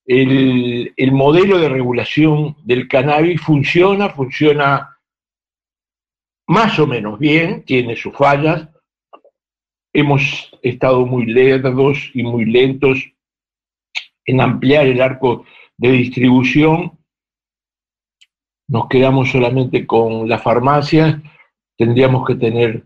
el, 0.04 0.92
el 0.96 1.12
modelo 1.12 1.58
de 1.58 1.68
regulación 1.68 2.56
del 2.64 2.88
cannabis 2.88 3.40
funciona, 3.40 4.08
funciona 4.08 4.98
más 6.48 6.78
o 6.78 6.86
menos 6.86 7.18
bien, 7.18 7.62
tiene 7.64 7.94
sus 7.94 8.16
fallas. 8.16 8.68
Hemos 9.92 10.50
estado 10.62 11.04
muy 11.04 11.26
lerdos 11.26 12.10
y 12.14 12.22
muy 12.22 12.46
lentos 12.46 12.98
en 14.24 14.40
ampliar 14.40 14.86
el 14.86 15.00
arco 15.02 15.44
de 15.76 15.92
distribución. 15.92 16.98
Nos 18.66 18.88
quedamos 18.88 19.30
solamente 19.30 19.86
con 19.86 20.28
las 20.28 20.42
farmacias, 20.42 21.20
tendríamos 21.76 22.26
que 22.26 22.34
tener 22.34 22.84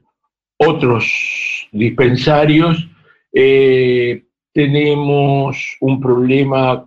otros 0.59 1.62
dispensarios. 1.73 2.89
Eh, 3.33 4.25
tenemos 4.53 5.77
un 5.81 6.01
problema 6.01 6.87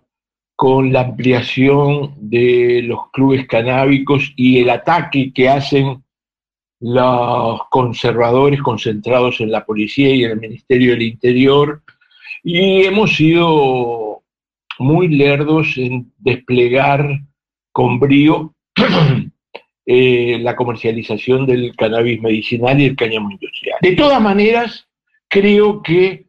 con 0.55 0.93
la 0.93 1.01
ampliación 1.01 2.13
de 2.17 2.81
los 2.83 3.11
clubes 3.11 3.45
canábicos 3.47 4.31
y 4.37 4.59
el 4.59 4.69
ataque 4.69 5.33
que 5.33 5.49
hacen 5.49 6.03
los 6.79 7.61
conservadores 7.69 8.61
concentrados 8.61 9.41
en 9.41 9.51
la 9.51 9.65
policía 9.65 10.13
y 10.13 10.23
en 10.23 10.31
el 10.31 10.39
Ministerio 10.39 10.91
del 10.91 11.01
Interior. 11.01 11.81
Y 12.43 12.83
hemos 12.83 13.15
sido 13.15 14.23
muy 14.79 15.07
lerdos 15.07 15.77
en 15.77 16.13
desplegar 16.17 17.21
con 17.71 17.99
brío 17.99 18.53
eh, 19.85 20.39
la 20.41 20.55
comercialización 20.55 21.45
del 21.45 21.75
cannabis 21.75 22.21
medicinal 22.21 22.79
y 22.79 22.85
el 22.85 22.95
cáñamo 22.95 23.31
industrial. 23.31 23.77
De 23.81 23.95
todas 23.95 24.19
maneras, 24.19 24.87
creo 25.27 25.83
que 25.83 26.25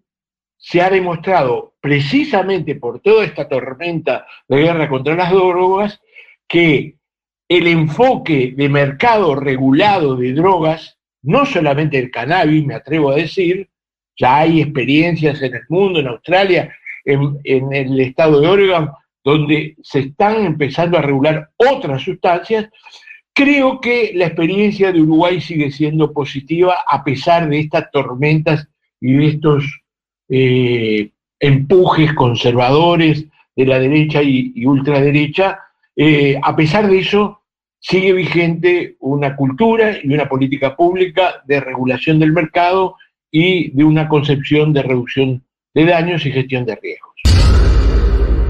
se 0.57 0.83
ha 0.83 0.91
demostrado 0.91 1.75
precisamente 1.81 2.75
por 2.75 3.01
toda 3.01 3.25
esta 3.25 3.49
tormenta 3.49 4.27
de 4.49 4.63
guerra 4.63 4.89
contra 4.89 5.15
las 5.15 5.31
drogas 5.31 6.01
que 6.49 6.97
el 7.49 7.67
enfoque 7.69 8.53
de 8.57 8.69
mercado 8.69 9.35
regulado 9.37 10.17
de 10.17 10.33
drogas, 10.33 10.99
no 11.23 11.47
solamente 11.47 11.99
el 11.99 12.11
cannabis, 12.11 12.67
me 12.67 12.75
atrevo 12.75 13.11
a 13.11 13.17
decir, 13.17 13.69
ya 14.19 14.39
hay 14.39 14.61
experiencias 14.63 15.41
en 15.43 15.55
el 15.55 15.63
mundo, 15.69 16.01
en 16.01 16.09
Australia, 16.09 16.75
en, 17.05 17.39
en 17.45 17.73
el 17.73 18.01
estado 18.01 18.41
de 18.41 18.49
Oregon, 18.49 18.91
donde 19.23 19.77
se 19.83 20.01
están 20.01 20.45
empezando 20.45 20.99
a 20.99 21.03
regular 21.03 21.51
otras 21.57 22.03
sustancias, 22.03 22.69
creo 23.37 23.83
que 23.83 24.13
la 24.15 24.27
experiencia 24.27 24.91
de 24.91 25.03
Uruguay 25.03 25.43
sigue 25.43 25.71
siendo 25.71 26.11
positiva 26.15 26.77
a 26.89 27.05
pesar 27.05 27.51
de 27.51 27.61
estas 27.61 27.91
tormentas 27.91 28.67
y 28.99 29.13
de 29.13 29.27
estos 29.27 29.83
eh, 30.31 31.11
empujes 31.39 32.15
conservadores 32.15 33.27
de 33.55 33.67
la 33.67 33.79
derecha 33.79 34.23
y, 34.23 34.65
ultraderecha. 34.65 35.61
Eh, 35.95 36.41
a 36.43 36.57
pesar 36.57 36.89
de 36.89 36.99
eso, 36.99 37.43
sigue 37.79 38.15
vigente 38.15 38.97
una 39.01 39.37
cultura 39.37 39.99
y 40.03 40.15
una 40.15 40.31
política 40.31 40.75
pública 40.75 41.43
de 41.47 41.61
regulación 41.61 42.19
del 42.19 42.33
mercado 42.33 42.97
y 43.31 43.71
de 43.73 43.85
una 43.85 44.09
concepción 44.09 44.73
de 44.73 44.83
reducción 44.83 45.45
de 45.75 45.85
daños 45.85 46.25
y 46.25 46.33
gestión 46.33 46.65
de 46.65 46.77
riesgos. 46.77 47.13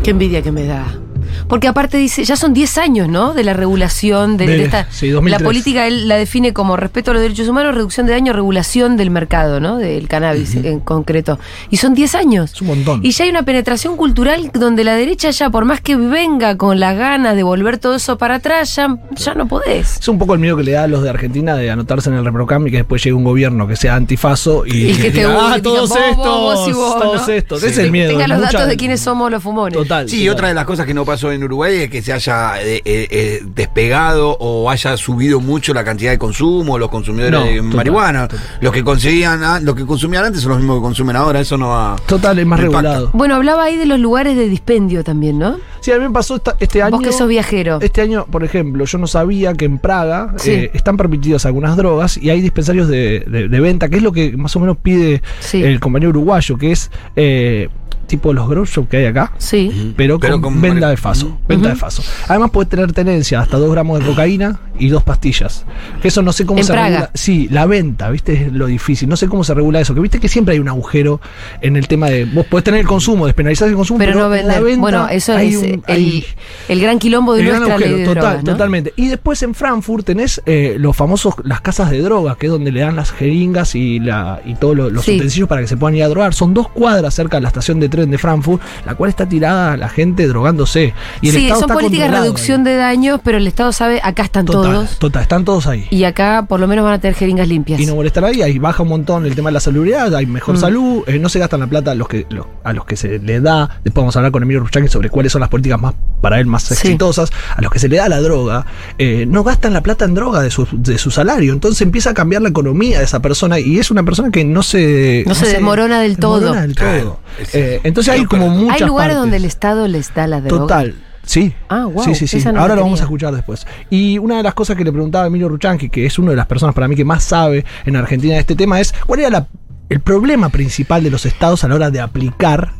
Qué 0.04 0.10
envidia 0.10 0.40
que 0.42 0.52
me 0.52 0.64
da. 0.64 1.05
Porque 1.48 1.68
aparte 1.68 1.96
dice, 1.98 2.24
ya 2.24 2.36
son 2.36 2.52
10 2.54 2.78
años, 2.78 3.08
¿no? 3.08 3.34
De 3.34 3.44
la 3.44 3.52
regulación 3.52 4.36
de, 4.36 4.46
De- 4.46 4.56
de 4.58 4.64
esta. 4.64 4.86
sí, 4.90 5.10
2003. 5.10 5.40
La 5.40 5.44
política 5.46 5.86
él 5.86 6.08
la 6.08 6.16
define 6.16 6.52
como 6.52 6.76
respeto 6.76 7.10
a 7.10 7.14
los 7.14 7.22
derechos 7.22 7.48
humanos, 7.48 7.74
reducción 7.74 8.06
de 8.06 8.12
daño, 8.12 8.32
regulación 8.32 8.96
del 8.96 9.10
mercado, 9.10 9.60
¿no? 9.60 9.76
Del 9.78 10.08
cannabis 10.08 10.54
en 10.56 10.80
concreto. 10.80 11.38
Y 11.70 11.76
son 11.76 11.94
10 11.94 12.14
años. 12.14 12.52
Es 12.54 12.60
un 12.60 12.68
montón. 12.68 13.04
Y 13.04 13.10
ya 13.12 13.24
hay 13.24 13.30
una 13.30 13.42
penetración 13.44 13.96
cultural 13.96 14.50
donde 14.54 14.84
la 14.84 14.94
derecha 14.94 15.30
ya, 15.30 15.50
por 15.50 15.64
más 15.64 15.80
que 15.80 15.96
venga 15.96 16.56
con 16.56 16.80
las 16.80 16.96
ganas 16.96 17.36
de 17.36 17.42
volver 17.42 17.78
todo 17.78 17.96
eso 17.96 18.18
para 18.18 18.36
atrás, 18.36 18.74
ya, 18.76 18.96
ya 19.16 19.34
no 19.34 19.46
podés. 19.48 19.98
Es 20.00 20.08
un 20.08 20.18
poco 20.18 20.34
el 20.34 20.40
miedo 20.40 20.56
que 20.56 20.62
le 20.64 20.72
da 20.72 20.84
a 20.84 20.88
los 20.88 21.02
de 21.02 21.10
Argentina 21.10 21.54
de 21.56 21.70
anotarse 21.70 22.10
en 22.10 22.16
el 22.16 22.24
reprocam 22.24 22.66
y 22.66 22.70
que 22.70 22.78
después 22.78 23.02
llegue 23.02 23.14
un 23.14 23.24
gobierno 23.24 23.66
que 23.66 23.76
sea 23.76 23.94
antifaso 23.94 24.64
y, 24.66 24.86
Y 24.90 24.94
que 24.94 25.10
te 25.10 25.18
diga, 25.18 25.52
ah, 25.54 25.58
todos 25.62 25.88
vos, 25.90 25.98
estos, 25.98 26.16
vos, 26.26 26.54
vos 26.56 26.68
y 26.68 26.72
vos, 26.72 26.98
todos 27.00 27.28
¿no? 27.28 27.34
estos. 27.34 27.60
Sí. 27.60 27.66
Es 27.66 27.78
el 27.78 27.90
miedo. 27.90 28.10
Tenga 28.10 28.26
los 28.28 28.38
mucha- 28.38 28.52
datos 28.52 28.68
de 28.68 28.76
quiénes 28.76 29.00
somos 29.00 29.30
los 29.30 29.42
fumones. 29.42 29.74
Total. 29.76 30.08
Sí, 30.08 30.18
total. 30.20 30.32
otra 30.34 30.48
de 30.48 30.54
las 30.54 30.64
cosas 30.64 30.86
que 30.86 30.94
no 30.94 31.04
pasó 31.04 31.25
en 31.32 31.42
Uruguay 31.44 31.76
es 31.82 31.90
que 31.90 32.02
se 32.02 32.12
haya 32.12 32.60
eh, 32.62 32.82
eh, 32.84 33.08
eh, 33.10 33.42
despegado 33.54 34.36
o 34.40 34.70
haya 34.70 34.96
subido 34.96 35.40
mucho 35.40 35.74
la 35.74 35.84
cantidad 35.84 36.10
de 36.10 36.18
consumo, 36.18 36.78
los 36.78 36.88
consumidores 36.90 37.32
No, 37.32 37.44
de 37.44 37.56
total, 37.56 37.76
marihuana. 37.76 38.28
total. 38.28 38.46
Los 38.60 38.72
que 38.72 38.84
conseguían, 38.84 39.64
los 39.64 39.74
que 39.74 39.84
consumían 39.86 40.24
antes 40.24 40.42
son 40.42 40.50
los 40.52 40.58
mismos 40.58 40.78
que 40.78 40.82
consumen 40.82 41.16
ahora, 41.16 41.40
eso 41.40 41.56
no 41.58 41.68
va. 41.68 41.96
Total, 42.06 42.38
es 42.38 42.46
más 42.46 42.60
regulado. 42.60 43.10
Bueno, 43.12 43.34
hablaba 43.34 43.64
ahí 43.64 43.76
de 43.76 43.86
los 43.86 43.98
lugares 44.00 44.36
de 44.36 44.48
dispendio 44.48 45.04
también, 45.04 45.38
¿no? 45.38 45.56
Sí, 45.80 45.92
a 45.92 45.98
mí 45.98 46.04
me 46.04 46.10
pasó 46.10 46.36
esta- 46.36 46.56
este 46.58 46.82
año. 46.82 46.96
Vos 46.96 47.02
que 47.06 47.12
sos 47.12 47.28
viajero. 47.28 47.78
Este 47.80 48.00
año, 48.02 48.26
por 48.26 48.42
ejemplo, 48.44 48.84
yo 48.84 48.98
no 48.98 49.06
sabía 49.06 49.54
que 49.54 49.64
en 49.66 49.78
Praga 49.78 50.34
Sí. 50.36 50.50
eh, 50.50 50.70
están 50.74 50.96
permitidas 50.96 51.46
algunas 51.46 51.76
drogas 51.76 52.16
y 52.16 52.30
hay 52.30 52.40
dispensarios 52.40 52.88
de, 52.88 53.20
de- 53.26 53.48
de 53.48 53.60
venta, 53.60 53.88
que 53.88 53.96
es 53.96 54.02
lo 54.02 54.12
que 54.12 54.36
más 54.36 54.54
o 54.56 54.60
menos 54.60 54.76
pide 54.78 55.22
Sí. 55.40 55.62
el 55.62 55.78
compañero 55.80 56.10
uruguayo, 56.10 56.56
que 56.58 56.72
es 56.72 56.90
eh, 57.14 57.68
tipo 58.06 58.32
los 58.32 58.48
grow 58.48 58.64
shop 58.64 58.88
que 58.88 58.98
hay 58.98 59.06
acá. 59.06 59.32
Sí. 59.38 59.92
Pero, 59.96 60.18
Pero 60.18 60.34
con, 60.34 60.52
con 60.52 60.60
venta 60.60 60.80
mari- 60.86 60.90
de 60.90 60.96
faso. 60.96 61.26
Ujú. 61.26 61.38
Venta 61.48 61.68
de 61.70 61.76
faso. 61.76 62.02
Además 62.28 62.50
puede 62.50 62.68
tener 62.68 62.92
tenencia 62.92 63.40
hasta 63.40 63.58
2 63.58 63.70
gramos 63.72 63.98
de 64.00 64.06
cocaína 64.06 64.60
y 64.78 64.88
dos 64.88 65.02
pastillas. 65.02 65.64
Que 66.02 66.08
eso 66.08 66.22
no 66.22 66.32
sé 66.32 66.46
cómo 66.46 66.58
En 66.60 66.64
se 66.64 66.72
Praga. 66.72 66.88
regula. 66.88 67.10
Sí, 67.14 67.48
la 67.50 67.66
venta, 67.66 68.10
¿viste? 68.10 68.46
Es 68.46 68.52
lo 68.52 68.66
difícil. 68.66 69.08
No 69.08 69.16
sé 69.16 69.28
cómo 69.28 69.44
se 69.44 69.54
regula 69.54 69.80
eso. 69.80 69.94
Que 69.94 70.00
viste 70.00 70.20
que 70.20 70.28
siempre 70.28 70.54
hay 70.54 70.58
un 70.60 70.68
agujero 70.68 71.20
en 71.60 71.76
el 71.76 71.88
tema 71.88 72.08
de. 72.08 72.24
Vos 72.26 72.46
podés 72.46 72.64
tener 72.64 72.80
el 72.80 72.86
consumo, 72.86 73.26
despenalizar 73.26 73.68
el 73.68 73.74
consumo, 73.74 73.98
Pero 73.98 74.12
pero, 74.12 74.28
no 74.28 74.34
en 74.34 74.46
la 74.46 74.54
vender. 74.54 74.64
venta 74.64 74.80
Bueno, 74.80 75.08
eso 75.08 75.36
es 75.38 75.56
un- 75.56 75.64
eh, 75.64 75.80
el, 75.88 76.24
el 76.68 76.80
gran 76.80 76.98
quilombo 76.98 77.34
de 77.34 77.40
el 77.40 77.46
gran 77.48 77.60
nuestra 77.60 77.78
ley 77.78 77.88
agujero, 77.88 78.08
de 78.08 78.14
total, 78.14 78.22
drogas, 78.30 78.44
¿no? 78.44 78.52
totalmente. 78.52 78.92
Y 78.96 79.08
después 79.08 79.42
en 79.42 79.54
Frankfurt 79.54 80.06
tenés 80.06 80.42
eh, 80.46 80.76
los 80.78 80.96
famosos, 80.96 81.34
las 81.44 81.60
casas 81.60 81.90
de 81.90 82.00
drogas, 82.02 82.36
que 82.36 82.46
es 82.46 82.52
donde 82.52 82.72
le 82.72 82.80
dan 82.80 82.96
las 82.96 83.10
jeringas 83.12 83.74
y 83.74 83.98
la 84.00 84.40
y 84.44 84.54
todos 84.54 84.76
los, 84.76 84.92
los 84.92 85.04
Sí. 85.04 85.16
utensilios 85.16 85.48
para 85.48 85.60
que 85.60 85.66
se 85.68 85.76
puedan 85.76 85.96
ir 85.96 86.02
a 86.02 86.08
drogar. 86.08 86.34
Son 86.34 86.52
dos 86.54 86.68
cuadras 86.68 87.14
cerca 87.14 87.36
de 87.36 87.42
la 87.42 87.48
estación 87.48 87.80
de 87.80 87.88
tren 87.88 88.10
de 88.10 88.18
Frankfurt, 88.18 88.62
la 88.84 88.94
cual 88.94 89.10
está 89.10 89.26
tirada 89.28 89.76
la 89.76 89.88
gente 89.88 90.26
drogándose. 90.26 90.94
Y 91.20 91.28
el 91.28 91.34
sí, 91.34 91.42
Estado 91.44 91.60
son 91.60 91.70
políticas 91.70 92.10
de 92.10 92.18
reducción 92.18 92.60
ahí. 92.66 92.72
de 92.72 92.76
daños, 92.76 93.20
pero 93.22 93.38
el 93.38 93.46
Estado 93.46 93.72
sabe, 93.72 94.00
acá 94.02 94.22
están 94.24 94.44
Total, 94.46 94.62
todos. 94.74 94.98
total, 94.98 95.22
están 95.22 95.44
todos 95.44 95.66
ahí. 95.66 95.86
Y 95.90 96.04
acá 96.04 96.46
por 96.48 96.60
lo 96.60 96.66
menos 96.68 96.84
van 96.84 96.94
a 96.94 97.00
tener 97.00 97.14
jeringas 97.14 97.48
limpias. 97.48 97.80
Y 97.80 97.86
no 97.86 97.94
molestar 97.94 98.24
ahí, 98.24 98.42
ahí 98.42 98.58
baja 98.58 98.82
un 98.82 98.88
montón 98.88 99.26
el 99.26 99.34
tema 99.34 99.48
de 99.50 99.54
la 99.54 99.60
salubridad, 99.60 100.14
hay 100.14 100.26
mejor 100.26 100.56
Mm. 100.56 100.60
salud, 100.60 101.02
eh, 101.06 101.18
no 101.18 101.28
se 101.28 101.38
gastan 101.38 101.60
la 101.60 101.66
plata 101.66 101.90
a 101.92 101.94
los 101.94 102.08
que 102.08 102.26
lo- 102.30 102.48
a 102.64 102.72
los 102.72 102.84
que 102.84 102.96
se 102.96 103.18
le 103.18 103.40
da, 103.40 103.68
después 103.84 104.02
vamos 104.02 104.16
a 104.16 104.18
hablar 104.20 104.32
con 104.32 104.42
Emilio 104.42 104.60
Ruchaki 104.60 104.88
sobre 104.88 105.10
cuáles 105.10 105.32
son 105.32 105.40
las 105.40 105.48
políticas 105.48 105.80
más 105.80 105.94
para 106.20 106.40
él 106.40 106.46
más 106.46 106.64
Sí. 106.64 106.74
exitosas, 106.74 107.30
a 107.54 107.60
los 107.62 107.70
que 107.70 107.78
se 107.78 107.88
le 107.88 107.96
da 107.98 108.08
la 108.08 108.20
droga, 108.20 108.66
eh, 108.98 109.26
no 109.28 109.44
gastan 109.44 109.72
la 109.72 109.82
plata 109.82 110.04
en 110.04 110.14
droga 110.14 110.42
de 110.42 110.50
su, 110.50 110.66
de 110.72 110.98
su 110.98 111.10
salario, 111.10 111.52
entonces 111.52 111.80
empieza 111.82 112.10
a 112.10 112.14
cambiar 112.14 112.42
la 112.42 112.48
economía 112.48 112.98
de 112.98 113.04
esa 113.04 113.20
persona 113.20 113.58
y 113.60 113.78
es 113.78 113.90
una 113.90 114.02
persona 114.02 114.30
que 114.30 114.44
no 114.44 114.62
se... 114.62 115.24
No 115.26 115.34
se 115.34 115.46
desmorona 115.46 116.00
del 116.00 116.16
todo. 116.18 116.40
desmorona 116.40 116.62
del 116.62 116.74
todo. 116.74 117.20
Eh, 117.52 117.80
entonces 117.84 118.12
hay 118.14 118.24
como 118.24 118.48
muchas 118.48 118.80
Hay 118.80 118.86
lugares 118.86 119.14
partes. 119.14 119.16
donde 119.20 119.36
el 119.36 119.44
Estado 119.44 119.86
les 119.88 120.12
da 120.14 120.26
la 120.26 120.40
droga. 120.40 120.62
Total. 120.62 120.94
Sí. 121.26 121.52
Ah, 121.68 121.88
sí, 122.04 122.14
sí, 122.14 122.26
sí. 122.26 122.42
no 122.52 122.60
Ahora 122.60 122.74
lo 122.76 122.82
vamos 122.82 123.00
a 123.00 123.02
escuchar 123.04 123.34
después. 123.34 123.66
Y 123.90 124.16
una 124.18 124.36
de 124.38 124.42
las 124.44 124.54
cosas 124.54 124.76
que 124.76 124.84
le 124.84 124.92
preguntaba 124.92 125.24
a 125.24 125.26
Emilio 125.26 125.48
Ruchanqui, 125.48 125.88
que 125.90 126.06
es 126.06 126.18
una 126.18 126.30
de 126.30 126.36
las 126.36 126.46
personas 126.46 126.74
para 126.74 126.88
mí 126.88 126.94
que 126.96 127.04
más 127.04 127.24
sabe 127.24 127.64
en 127.84 127.96
Argentina 127.96 128.34
de 128.34 128.40
este 128.40 128.54
tema, 128.54 128.80
es 128.80 128.94
cuál 129.06 129.20
era 129.20 129.30
la- 129.30 129.46
el 129.88 130.00
problema 130.00 130.48
principal 130.48 131.02
de 131.02 131.10
los 131.10 131.26
estados 131.26 131.62
a 131.64 131.68
la 131.68 131.74
hora 131.74 131.90
de 131.90 132.00
aplicar 132.00 132.70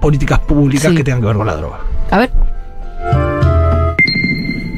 políticas 0.00 0.40
públicas 0.40 0.90
Sí. 0.90 0.96
que 0.96 1.04
tengan 1.04 1.20
que 1.20 1.26
ver 1.28 1.36
con 1.36 1.46
la 1.46 1.56
droga. 1.56 1.78
A 2.10 2.18
ver, 2.18 2.30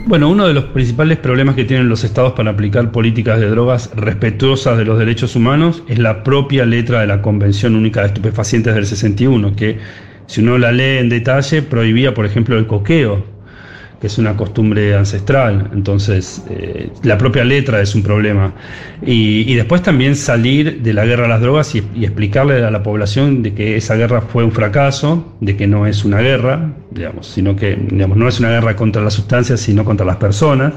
Bueno, 0.06 0.28
uno 0.28 0.48
de 0.48 0.54
los 0.54 0.64
principales 0.64 1.18
problemas 1.18 1.54
que 1.54 1.64
tienen 1.64 1.88
los 1.88 2.02
estados 2.02 2.32
para 2.32 2.50
aplicar 2.50 2.90
políticas 2.90 3.38
de 3.38 3.48
drogas 3.48 3.90
respetuosas 3.94 4.76
de 4.76 4.84
los 4.84 4.98
derechos 4.98 5.36
humanos 5.36 5.84
es 5.86 6.00
la 6.00 6.24
propia 6.24 6.66
letra 6.66 7.00
de 7.00 7.06
la 7.06 7.22
Convención 7.22 7.76
Única 7.76 8.00
de 8.00 8.08
Estupefacientes 8.08 8.74
del 8.74 8.86
61, 8.86 9.54
que 9.54 9.78
si 10.30 10.40
uno 10.42 10.58
la 10.58 10.70
lee 10.70 10.98
en 10.98 11.08
detalle 11.08 11.60
prohibía, 11.60 12.14
por 12.14 12.24
ejemplo, 12.24 12.56
el 12.56 12.68
coqueo, 12.68 13.24
que 14.00 14.06
es 14.06 14.16
una 14.16 14.36
costumbre 14.36 14.94
ancestral. 14.94 15.70
Entonces, 15.72 16.44
eh, 16.48 16.88
la 17.02 17.18
propia 17.18 17.42
letra 17.42 17.80
es 17.80 17.96
un 17.96 18.04
problema. 18.04 18.54
Y, 19.04 19.52
después 19.54 19.82
también 19.82 20.14
salir 20.14 20.82
de 20.82 20.92
la 20.92 21.04
guerra 21.04 21.24
a 21.24 21.28
las 21.28 21.40
drogas 21.40 21.74
y, 21.74 21.82
y 21.96 22.04
explicarle 22.04 22.64
a 22.64 22.70
la 22.70 22.80
población 22.80 23.42
de 23.42 23.54
que 23.54 23.74
esa 23.74 23.96
guerra 23.96 24.20
fue 24.20 24.44
un 24.44 24.52
fracaso, 24.52 25.34
de 25.40 25.56
que 25.56 25.66
no 25.66 25.84
es 25.88 26.04
una 26.04 26.20
guerra, 26.20 26.74
digamos, 26.92 27.26
sino 27.26 27.56
que 27.56 27.74
digamos, 27.74 28.16
no 28.16 28.28
es 28.28 28.38
una 28.38 28.50
guerra 28.50 28.76
contra 28.76 29.02
las 29.02 29.14
sustancias, 29.14 29.58
sino 29.58 29.84
contra 29.84 30.06
las 30.06 30.18
personas. 30.18 30.74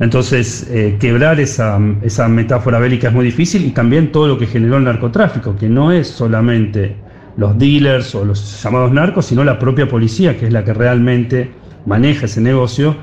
Entonces, 0.00 0.66
eh, 0.70 0.96
quebrar 0.98 1.38
esa, 1.40 1.78
esa 2.00 2.26
metáfora 2.26 2.78
bélica 2.78 3.08
es 3.08 3.14
muy 3.14 3.26
difícil 3.26 3.66
y 3.66 3.72
también 3.72 4.10
todo 4.12 4.28
lo 4.28 4.38
que 4.38 4.46
generó 4.46 4.78
el 4.78 4.84
narcotráfico, 4.84 5.56
que 5.58 5.68
no 5.68 5.92
es 5.92 6.08
solamente 6.08 7.11
los 7.36 7.58
dealers 7.58 8.14
o 8.14 8.24
los 8.24 8.62
llamados 8.62 8.92
narcos, 8.92 9.26
sino 9.26 9.44
la 9.44 9.58
propia 9.58 9.88
policía, 9.88 10.38
que 10.38 10.46
es 10.46 10.52
la 10.52 10.64
que 10.64 10.74
realmente 10.74 11.50
maneja 11.86 12.26
ese 12.26 12.40
negocio, 12.40 12.96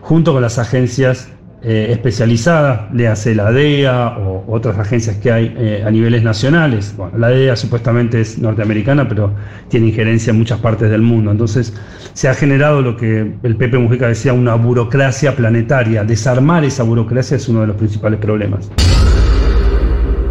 junto 0.00 0.32
con 0.32 0.42
las 0.42 0.58
agencias 0.58 1.28
eh, 1.66 1.92
especializadas, 1.92 2.92
le 2.92 3.08
hace 3.08 3.34
la 3.34 3.50
DEA 3.50 4.18
o 4.18 4.44
otras 4.48 4.78
agencias 4.78 5.16
que 5.16 5.32
hay 5.32 5.54
eh, 5.56 5.82
a 5.86 5.90
niveles 5.90 6.22
nacionales. 6.22 6.94
Bueno, 6.94 7.16
la 7.16 7.30
DEA 7.30 7.56
supuestamente 7.56 8.20
es 8.20 8.38
norteamericana, 8.38 9.08
pero 9.08 9.32
tiene 9.68 9.86
injerencia 9.86 10.30
en 10.32 10.38
muchas 10.38 10.60
partes 10.60 10.90
del 10.90 11.00
mundo. 11.00 11.30
Entonces 11.30 11.72
se 12.12 12.28
ha 12.28 12.34
generado 12.34 12.82
lo 12.82 12.98
que 12.98 13.32
el 13.42 13.56
Pepe 13.56 13.78
Mujica 13.78 14.08
decía, 14.08 14.34
una 14.34 14.56
burocracia 14.56 15.34
planetaria. 15.34 16.04
Desarmar 16.04 16.64
esa 16.64 16.82
burocracia 16.82 17.38
es 17.38 17.48
uno 17.48 17.62
de 17.62 17.68
los 17.68 17.76
principales 17.76 18.20
problemas. 18.20 18.70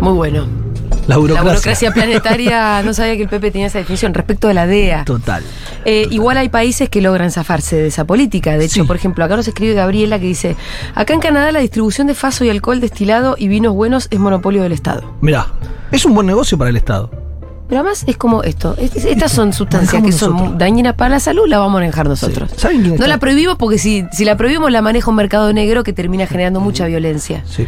muy 0.01 0.13
bueno. 0.13 0.72
La 1.07 1.17
burocracia. 1.17 1.43
La 1.43 1.49
burocracia 1.51 1.91
planetaria, 1.91 2.81
no 2.85 2.93
sabía 2.93 3.15
que 3.15 3.23
el 3.23 3.29
Pepe 3.29 3.51
tenía 3.51 3.67
esa 3.67 3.79
definición 3.79 4.13
respecto 4.13 4.47
de 4.47 4.53
la 4.53 4.65
DEA. 4.67 5.03
Total. 5.05 5.43
Eh, 5.85 6.07
igual 6.11 6.37
hay 6.37 6.49
países 6.49 6.89
que 6.89 7.01
logran 7.01 7.29
zafarse 7.31 7.75
de 7.75 7.87
esa 7.87 8.05
política. 8.05 8.57
De 8.57 8.65
hecho, 8.65 8.81
Sí. 8.81 8.83
por 8.83 8.95
ejemplo, 8.95 9.23
acá 9.25 9.35
nos 9.35 9.47
escribe 9.47 9.73
Gabriela 9.73 10.17
que 10.19 10.25
dice: 10.27 10.55
Acá 10.95 11.13
en 11.13 11.19
Canadá 11.19 11.51
la 11.51 11.59
distribución 11.59 12.07
de 12.07 12.13
faso 12.13 12.45
y 12.45 12.49
alcohol 12.49 12.79
destilado 12.79 13.35
y 13.37 13.47
vinos 13.49 13.73
buenos 13.73 14.07
es 14.11 14.19
monopolio 14.19 14.63
del 14.63 14.71
Estado. 14.71 15.13
Mirá, 15.21 15.47
es 15.91 16.05
un 16.05 16.13
buen 16.13 16.25
negocio 16.27 16.57
para 16.57 16.69
el 16.69 16.77
Estado. 16.77 17.09
Pero 17.67 17.81
además 17.81 18.03
es 18.07 18.17
como 18.17 18.43
esto: 18.43 18.75
es- 18.77 18.95
estas 19.05 19.31
son 19.31 19.51
sustancias 19.51 20.01
que 20.03 20.11
son 20.11 20.31
nosotros. 20.33 20.57
dañinas 20.57 20.93
para 20.95 21.09
la 21.11 21.19
salud, 21.19 21.47
la 21.47 21.59
vamos 21.59 21.71
a 21.77 21.79
manejar 21.79 22.07
nosotros. 22.07 22.49
Sí. 22.51 22.59
¿Saben 22.61 22.81
quién 22.81 22.95
No 22.97 23.07
la 23.07 23.17
prohibimos 23.17 23.57
porque 23.57 23.77
si, 23.77 24.05
si 24.11 24.25
la 24.25 24.37
prohibimos 24.37 24.71
la 24.71 24.81
maneja 24.81 25.09
un 25.09 25.15
mercado 25.17 25.51
negro 25.53 25.83
que 25.83 25.91
termina 25.93 26.27
generando 26.27 26.59
mucha 26.59 26.85
violencia. 26.85 27.43
Sí. 27.49 27.65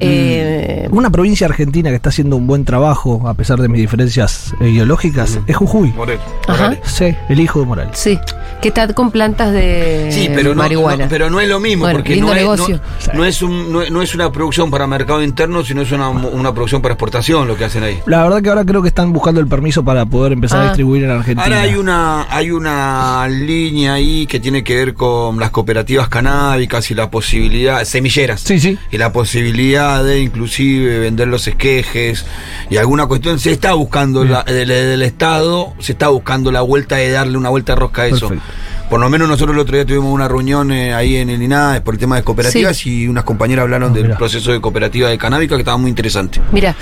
Eh, 0.00 0.88
Una 0.90 1.10
provincia 1.10 1.46
argentina 1.46 1.90
que 1.90 1.96
está 1.96 2.08
haciendo 2.08 2.36
un 2.36 2.46
buen 2.46 2.64
trabajo, 2.64 3.28
a 3.28 3.34
pesar 3.34 3.60
de 3.60 3.68
mis 3.68 3.80
diferencias 3.80 4.54
eh, 4.60 4.68
ideológicas, 4.70 5.38
es 5.46 5.56
Jujuy. 5.56 5.92
Morel. 5.92 6.18
Ajá. 6.46 6.76
Sí, 6.84 7.14
el 7.28 7.40
hijo 7.40 7.60
de 7.60 7.66
Morales. 7.66 7.98
sí, 7.98 8.18
que 8.62 8.68
está 8.68 8.92
con 8.94 9.10
plantas 9.10 9.52
de 9.52 10.08
Sí, 10.10 10.28
pero 10.34 10.50
no, 10.54 10.62
marihuana. 10.62 11.04
no- 11.04 11.10
pero 11.10 11.30
no 11.30 11.40
es 11.40 11.48
lo 11.48 11.60
mismo, 11.60 11.82
Bueno, 11.84 11.98
porque 11.98 12.14
lindo 12.14 12.28
no 12.28 12.34
es, 12.34 12.42
no- 12.44 12.54
negocio. 12.56 12.80
no 13.14 13.24
es 13.24 13.42
un- 13.42 13.72
no 13.72 13.82
es- 13.82 13.90
no 13.90 14.02
es 14.02 14.14
una 14.14 14.32
producción 14.32 14.70
para 14.70 14.86
mercado 14.86 15.22
interno, 15.22 15.62
sino 15.64 15.82
es 15.82 15.92
una, 15.92 16.08
una 16.08 16.52
producción 16.52 16.80
para 16.82 16.94
exportación 16.94 17.46
lo 17.46 17.56
que 17.56 17.64
hacen 17.66 17.82
ahí. 17.84 17.98
La 18.06 18.22
verdad 18.22 18.42
que 18.42 18.48
ahora 18.48 18.64
creo 18.64 18.82
que 18.82 18.88
están 18.88 19.12
buscando 19.12 19.40
el 19.40 19.46
permiso 19.46 19.84
para 19.84 20.06
poder 20.06 20.32
empezar 20.32 20.58
Ah. 20.60 20.62
a 20.62 20.66
distribuir 20.68 21.04
en 21.04 21.10
Argentina. 21.10 21.42
Ahora 21.44 21.60
hay 21.62 21.74
una, 21.74 22.26
hay 22.30 22.50
una 22.50 23.28
línea 23.28 23.94
ahí 23.94 24.26
que 24.26 24.40
tiene 24.40 24.64
que 24.64 24.74
ver 24.76 24.94
con 24.94 25.38
las 25.38 25.50
cooperativas 25.50 26.08
canábicas 26.08 26.90
y 26.90 26.94
la 26.94 27.10
posibilidad, 27.10 27.84
semilleras. 27.84 28.40
Sí, 28.40 28.58
sí. 28.58 28.78
Y 28.90 28.98
la 28.98 29.12
posibilidad 29.12 29.87
de 30.02 30.20
inclusive 30.20 30.98
vender 31.00 31.28
los 31.28 31.46
esquejes 31.48 32.24
y 32.70 32.76
alguna 32.76 33.06
cuestión. 33.06 33.38
Se 33.38 33.50
está 33.52 33.72
buscando 33.74 34.24
la- 34.24 34.42
del, 34.44 34.68
del 34.68 35.02
Estado, 35.02 35.72
se 35.78 35.92
está 35.92 36.08
buscando 36.08 36.52
la 36.52 36.60
vuelta 36.60 36.96
de 36.96 37.10
darle 37.10 37.36
una 37.38 37.48
vuelta 37.48 37.72
de 37.72 37.80
rosca 37.80 38.02
a 38.02 38.06
eso. 38.08 38.28
Perfecto. 38.28 38.52
Por 38.88 39.00
lo 39.00 39.10
menos 39.10 39.28
nosotros 39.28 39.54
el 39.54 39.60
otro 39.60 39.76
día 39.76 39.84
tuvimos 39.84 40.10
una 40.14 40.28
reunión 40.28 40.72
eh, 40.72 40.94
ahí 40.94 41.16
en 41.16 41.28
el 41.28 41.42
INADE 41.42 41.82
por 41.82 41.92
el 41.92 42.00
tema 42.00 42.16
de 42.16 42.22
cooperativas 42.22 42.86
y 42.86 43.06
unas 43.06 43.22
compañeras 43.24 43.64
hablaron 43.64 43.90
Ah, 43.90 43.94
del 43.94 44.10
proceso 44.16 44.50
de 44.50 44.62
cooperativa 44.62 45.10
de 45.10 45.18
canábica 45.18 45.56
que 45.56 45.60
estaba 45.60 45.76
muy 45.76 45.90
interesante. 45.90 46.40
Mira, 46.52 46.74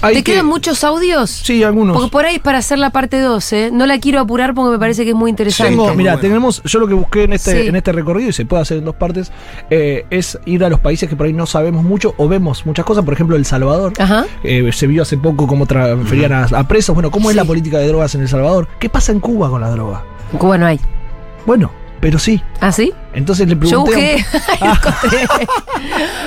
¿te 0.00 0.12
que- 0.14 0.24
quedan 0.24 0.46
muchos 0.46 0.82
audios? 0.84 1.28
Sí, 1.28 1.62
algunos. 1.62 1.94
Porque 1.94 2.10
por 2.10 2.24
ahí 2.24 2.36
es 2.36 2.40
para 2.40 2.56
hacer 2.58 2.78
la 2.78 2.88
parte 2.88 3.20
2, 3.20 3.52
¿eh? 3.52 3.70
No 3.70 3.84
la 3.84 3.98
quiero 3.98 4.20
apurar 4.20 4.54
porque 4.54 4.70
me 4.72 4.78
parece 4.78 5.04
que 5.04 5.10
es 5.10 5.14
muy 5.14 5.28
interesante. 5.28 5.72
Mira, 5.94 6.12
bueno. 6.12 6.18
tenemos, 6.18 6.62
yo 6.64 6.80
lo 6.80 6.88
que 6.88 6.94
busqué 6.94 7.24
en 7.24 7.34
este, 7.34 7.60
Sí. 7.62 7.68
en 7.68 7.76
este 7.76 7.92
recorrido, 7.92 8.30
y 8.30 8.32
se 8.32 8.46
puede 8.46 8.62
hacer 8.62 8.78
en 8.78 8.86
dos 8.86 8.94
partes, 8.96 9.30
eh, 9.68 10.06
es 10.08 10.38
ir 10.46 10.64
a 10.64 10.70
los 10.70 10.80
países 10.80 11.10
que 11.10 11.14
por 11.16 11.26
ahí 11.26 11.34
no 11.34 11.44
sabemos 11.44 11.84
mucho 11.84 12.14
o 12.16 12.26
vemos 12.26 12.64
muchas 12.64 12.86
cosas, 12.86 13.04
por 13.04 13.12
ejemplo, 13.12 13.36
El 13.36 13.44
Salvador. 13.44 13.92
Ajá. 13.98 14.24
Eh, 14.44 14.70
se 14.72 14.86
vio 14.86 15.02
hace 15.02 15.18
poco 15.18 15.46
cómo 15.46 15.66
transferían 15.66 16.32
a, 16.32 16.44
a 16.44 16.66
presos. 16.66 16.94
Bueno, 16.94 17.10
¿cómo 17.10 17.28
es 17.28 17.36
la 17.36 17.44
política 17.44 17.76
de 17.76 17.86
drogas 17.88 18.14
en 18.14 18.22
El 18.22 18.28
Salvador? 18.28 18.66
¿Qué 18.78 18.88
pasa 18.88 19.12
en 19.12 19.20
Cuba 19.20 19.50
con 19.50 19.60
la 19.60 19.68
droga? 19.68 20.04
En 20.32 20.38
Cuba 20.38 20.56
no 20.56 20.64
hay. 20.64 20.80
Bueno, 21.46 21.70
pero 22.00 22.18
sí. 22.18 22.40
¿Ah, 22.60 22.72
sí? 22.72 22.92
Entonces 23.12 23.46
le 23.48 23.54
Yo 23.54 23.60
pregunté. 23.60 23.90
busqué. 23.90 24.24
Ahí 24.60 24.70
encontré. 24.72 25.28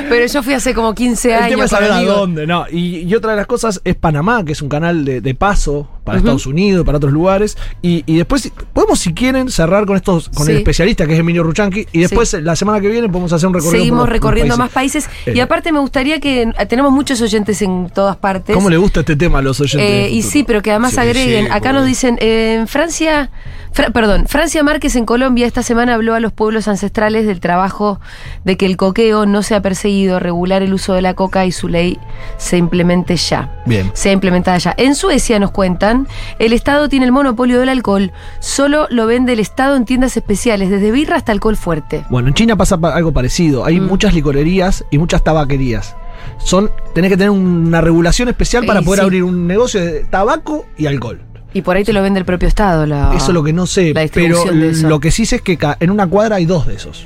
Pero 0.09 0.25
yo 0.27 0.43
fui 0.43 0.53
hace 0.53 0.73
como 0.73 0.93
15 0.93 1.33
años. 1.33 1.45
El 1.45 1.51
tema 1.53 1.65
es 1.65 1.71
saber 1.71 1.91
a 1.91 2.01
dónde, 2.01 2.45
¿no? 2.47 2.65
Y, 2.69 2.99
y 2.99 3.15
otra 3.15 3.31
de 3.31 3.37
las 3.37 3.47
cosas 3.47 3.81
es 3.83 3.95
Panamá, 3.95 4.43
que 4.45 4.51
es 4.51 4.61
un 4.61 4.69
canal 4.69 5.03
de, 5.05 5.21
de 5.21 5.35
paso 5.35 5.87
para. 6.03 6.17
Estados 6.19 6.45
Unidos, 6.45 6.85
para 6.85 6.97
otros 6.97 7.13
lugares. 7.13 7.57
Y, 7.81 8.03
y 8.05 8.17
después, 8.17 8.51
podemos, 8.73 8.99
si 8.99 9.13
quieren, 9.13 9.49
cerrar 9.49 9.85
con 9.85 9.95
estos, 9.95 10.29
con 10.29 10.49
el 10.49 10.57
especialista 10.57 11.05
que 11.07 11.13
es 11.13 11.19
Emilio 11.19 11.43
Ruchanqui. 11.43 11.87
Y 11.91 11.99
después, 12.01 12.33
la 12.33 12.55
semana 12.55 12.79
que 12.81 12.89
viene, 12.89 13.07
podemos 13.09 13.31
hacer 13.33 13.47
un 13.47 13.53
recorrido. 13.53 13.79
Seguimos 13.79 13.97
los- 13.99 14.05
por 14.05 14.09
los 14.09 14.13
recorriendo 14.13 14.57
más 14.57 14.71
países. 14.71 15.09
Y 15.25 15.39
aparte 15.39 15.71
me 15.71 15.79
gustaría 15.79 16.19
que 16.19 16.43
eh, 16.43 16.65
tenemos 16.67 16.91
muchos 16.91 17.21
oyentes 17.21 17.61
en 17.61 17.89
todas 17.93 18.17
partes. 18.17 18.55
¿Cómo 18.55 18.69
le 18.69 18.77
gusta 18.77 19.01
este 19.01 19.15
tema 19.15 19.39
a 19.39 19.41
los 19.41 19.59
oyentes? 19.61 19.89
Eh, 19.89 20.09
y 20.11 20.21
sí, 20.23 20.43
pero 20.43 20.61
que 20.61 20.71
además 20.71 20.91
Sí, 20.93 20.99
agreguen. 20.99 21.51
Acá 21.51 21.73
nos 21.73 21.85
dicen, 21.85 22.17
eh, 22.21 22.57
en 22.59 22.67
Francia, 22.67 23.29
Fra- 23.71 23.89
perdón, 23.89 24.25
Francia 24.27 24.61
Márquez 24.61 24.95
en 24.95 25.05
Colombia 25.05 25.47
esta 25.47 25.63
semana 25.63 25.95
habló 25.95 26.13
a 26.13 26.19
los 26.19 26.31
pueblos 26.31 26.67
ancestrales 26.67 27.25
del 27.25 27.39
trabajo 27.39 27.99
de 28.43 28.55
que 28.55 28.67
el 28.67 28.77
coqueo 28.77 29.25
no 29.25 29.41
sea 29.41 29.61
perseguido, 29.63 30.19
regular 30.19 30.61
el 30.61 30.73
uso 30.75 30.93
de 30.93 31.01
la 31.01 31.15
coca 31.15 31.45
y 31.47 31.51
su 31.51 31.67
ley 31.69 31.97
se 32.37 32.57
implemente 32.57 33.15
ya. 33.15 33.49
Bien. 33.65 33.89
Sea 33.95 34.11
implementada 34.11 34.57
ya. 34.59 34.75
En 34.77 34.93
Suecia 34.93 35.39
nos 35.39 35.49
cuentan, 35.51 35.92
el 36.39 36.53
Estado 36.53 36.89
tiene 36.89 37.05
el 37.05 37.11
monopolio 37.11 37.59
del 37.59 37.69
alcohol, 37.69 38.11
solo 38.39 38.87
lo 38.89 39.05
vende 39.07 39.33
el 39.33 39.39
Estado 39.39 39.75
en 39.75 39.85
tiendas 39.85 40.15
especiales, 40.17 40.69
desde 40.69 40.91
birra 40.91 41.15
hasta 41.17 41.31
alcohol 41.31 41.57
fuerte. 41.57 42.05
Bueno, 42.09 42.27
en 42.29 42.33
China 42.33 42.55
pasa 42.55 42.77
pa- 42.77 42.93
algo 42.95 43.11
parecido. 43.11 43.65
Hay 43.65 43.79
Mm. 43.79 43.87
muchas 43.87 44.13
licorerías 44.13 44.83
y 44.91 44.97
muchas 44.97 45.23
tabaquerías. 45.23 45.95
Son, 46.37 46.71
tenés 46.93 47.09
que 47.11 47.17
tener 47.17 47.29
una 47.31 47.81
regulación 47.81 48.29
especial 48.29 48.65
para 48.65 48.81
Y 48.81 48.83
poder 48.85 48.99
sí. 48.99 49.03
abrir 49.05 49.23
un 49.23 49.47
negocio 49.47 49.79
de 49.81 50.03
tabaco 50.05 50.65
y 50.77 50.85
alcohol. 50.87 51.21
Y 51.53 51.61
por 51.61 51.75
ahí 51.75 51.83
te 51.83 51.93
lo 51.93 52.01
vende 52.01 52.19
el 52.19 52.25
propio 52.25 52.47
Estado. 52.47 52.85
La, 52.87 53.13
Eso 53.15 53.27
es 53.27 53.33
lo 53.33 53.43
que 53.43 53.53
no 53.53 53.67
sé, 53.67 53.93
pero 54.13 54.43
lo 54.51 54.99
que 54.99 55.11
sí 55.11 55.25
sé 55.25 55.35
es 55.37 55.41
que 55.43 55.57
en 55.79 55.91
una 55.91 56.07
cuadra 56.07 56.37
hay 56.37 56.45
dos 56.45 56.65
de 56.65 56.75
esos. 56.75 57.05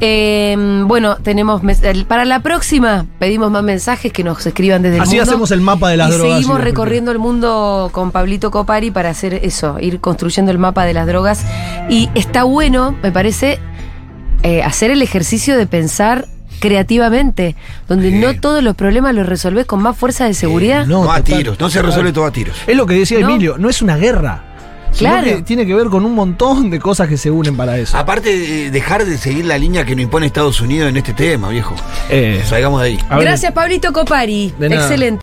Eh, 0.00 0.82
bueno, 0.86 1.16
tenemos 1.16 1.62
para 2.08 2.24
la 2.24 2.40
próxima 2.40 3.06
pedimos 3.18 3.50
más 3.50 3.62
mensajes 3.62 4.12
que 4.12 4.22
nos 4.24 4.44
escriban 4.46 4.82
desde 4.82 4.96
el 4.96 5.02
Así 5.02 5.16
mundo. 5.16 5.22
hacemos 5.30 5.50
el 5.50 5.60
mapa 5.60 5.88
de 5.90 5.96
las 5.96 6.10
y 6.10 6.12
drogas. 6.12 6.32
seguimos 6.36 6.60
recorriendo 6.60 7.10
el 7.12 7.18
mundo 7.18 7.90
con 7.92 8.10
Pablito 8.10 8.50
Copari 8.50 8.90
para 8.90 9.10
hacer 9.10 9.34
eso, 9.34 9.78
ir 9.80 10.00
construyendo 10.00 10.50
el 10.52 10.58
mapa 10.58 10.84
de 10.84 10.94
las 10.94 11.06
drogas. 11.06 11.44
Y 11.88 12.10
está 12.14 12.44
bueno, 12.44 12.94
me 13.02 13.12
parece, 13.12 13.58
eh, 14.42 14.62
hacer 14.62 14.90
el 14.90 15.02
ejercicio 15.02 15.56
de 15.56 15.66
pensar 15.66 16.26
creativamente, 16.60 17.54
donde 17.88 18.10
Sí. 18.10 18.16
no 18.16 18.34
todos 18.40 18.62
los 18.62 18.74
problemas 18.76 19.14
los 19.14 19.26
resolvés 19.26 19.66
con 19.66 19.82
más 19.82 19.96
fuerza 19.96 20.24
de 20.24 20.34
seguridad. 20.34 20.86
no, 20.86 21.04
No, 21.04 21.12
a 21.12 21.20
tiros, 21.20 21.60
no 21.60 21.68
se 21.70 21.82
resuelve 21.82 22.12
todo 22.12 22.24
a 22.24 22.30
tiros. 22.32 22.56
Es 22.66 22.76
lo 22.76 22.86
que 22.86 22.94
decía 22.94 23.20
¿No? 23.20 23.28
Emilio, 23.28 23.56
no 23.58 23.68
es 23.68 23.82
una 23.82 23.96
guerra. 23.96 24.45
Sino 24.96 25.10
Claro. 25.10 25.26
que 25.36 25.42
tiene 25.42 25.66
que 25.66 25.74
ver 25.74 25.86
con 25.88 26.04
un 26.04 26.14
montón 26.14 26.70
de 26.70 26.78
cosas 26.80 27.08
que 27.08 27.16
se 27.16 27.30
unen 27.30 27.56
para 27.56 27.76
eso. 27.78 27.96
Aparte 27.96 28.36
de 28.36 28.70
dejar 28.70 29.04
de 29.04 29.18
seguir 29.18 29.44
la 29.44 29.58
línea 29.58 29.84
que 29.84 29.94
nos 29.94 30.02
impone 30.02 30.26
Estados 30.26 30.60
Unidos 30.60 30.88
en 30.88 30.96
este 30.96 31.12
tema, 31.12 31.48
viejo. 31.50 31.74
Eh, 32.10 32.42
Salgamos 32.46 32.80
de 32.80 32.88
ahí. 32.88 32.98
Gracias, 33.20 33.52
Pablito 33.52 33.92
Copari. 33.92 34.52
De 34.58 34.68
nada. 34.68 34.82
Excelente. 34.82 35.14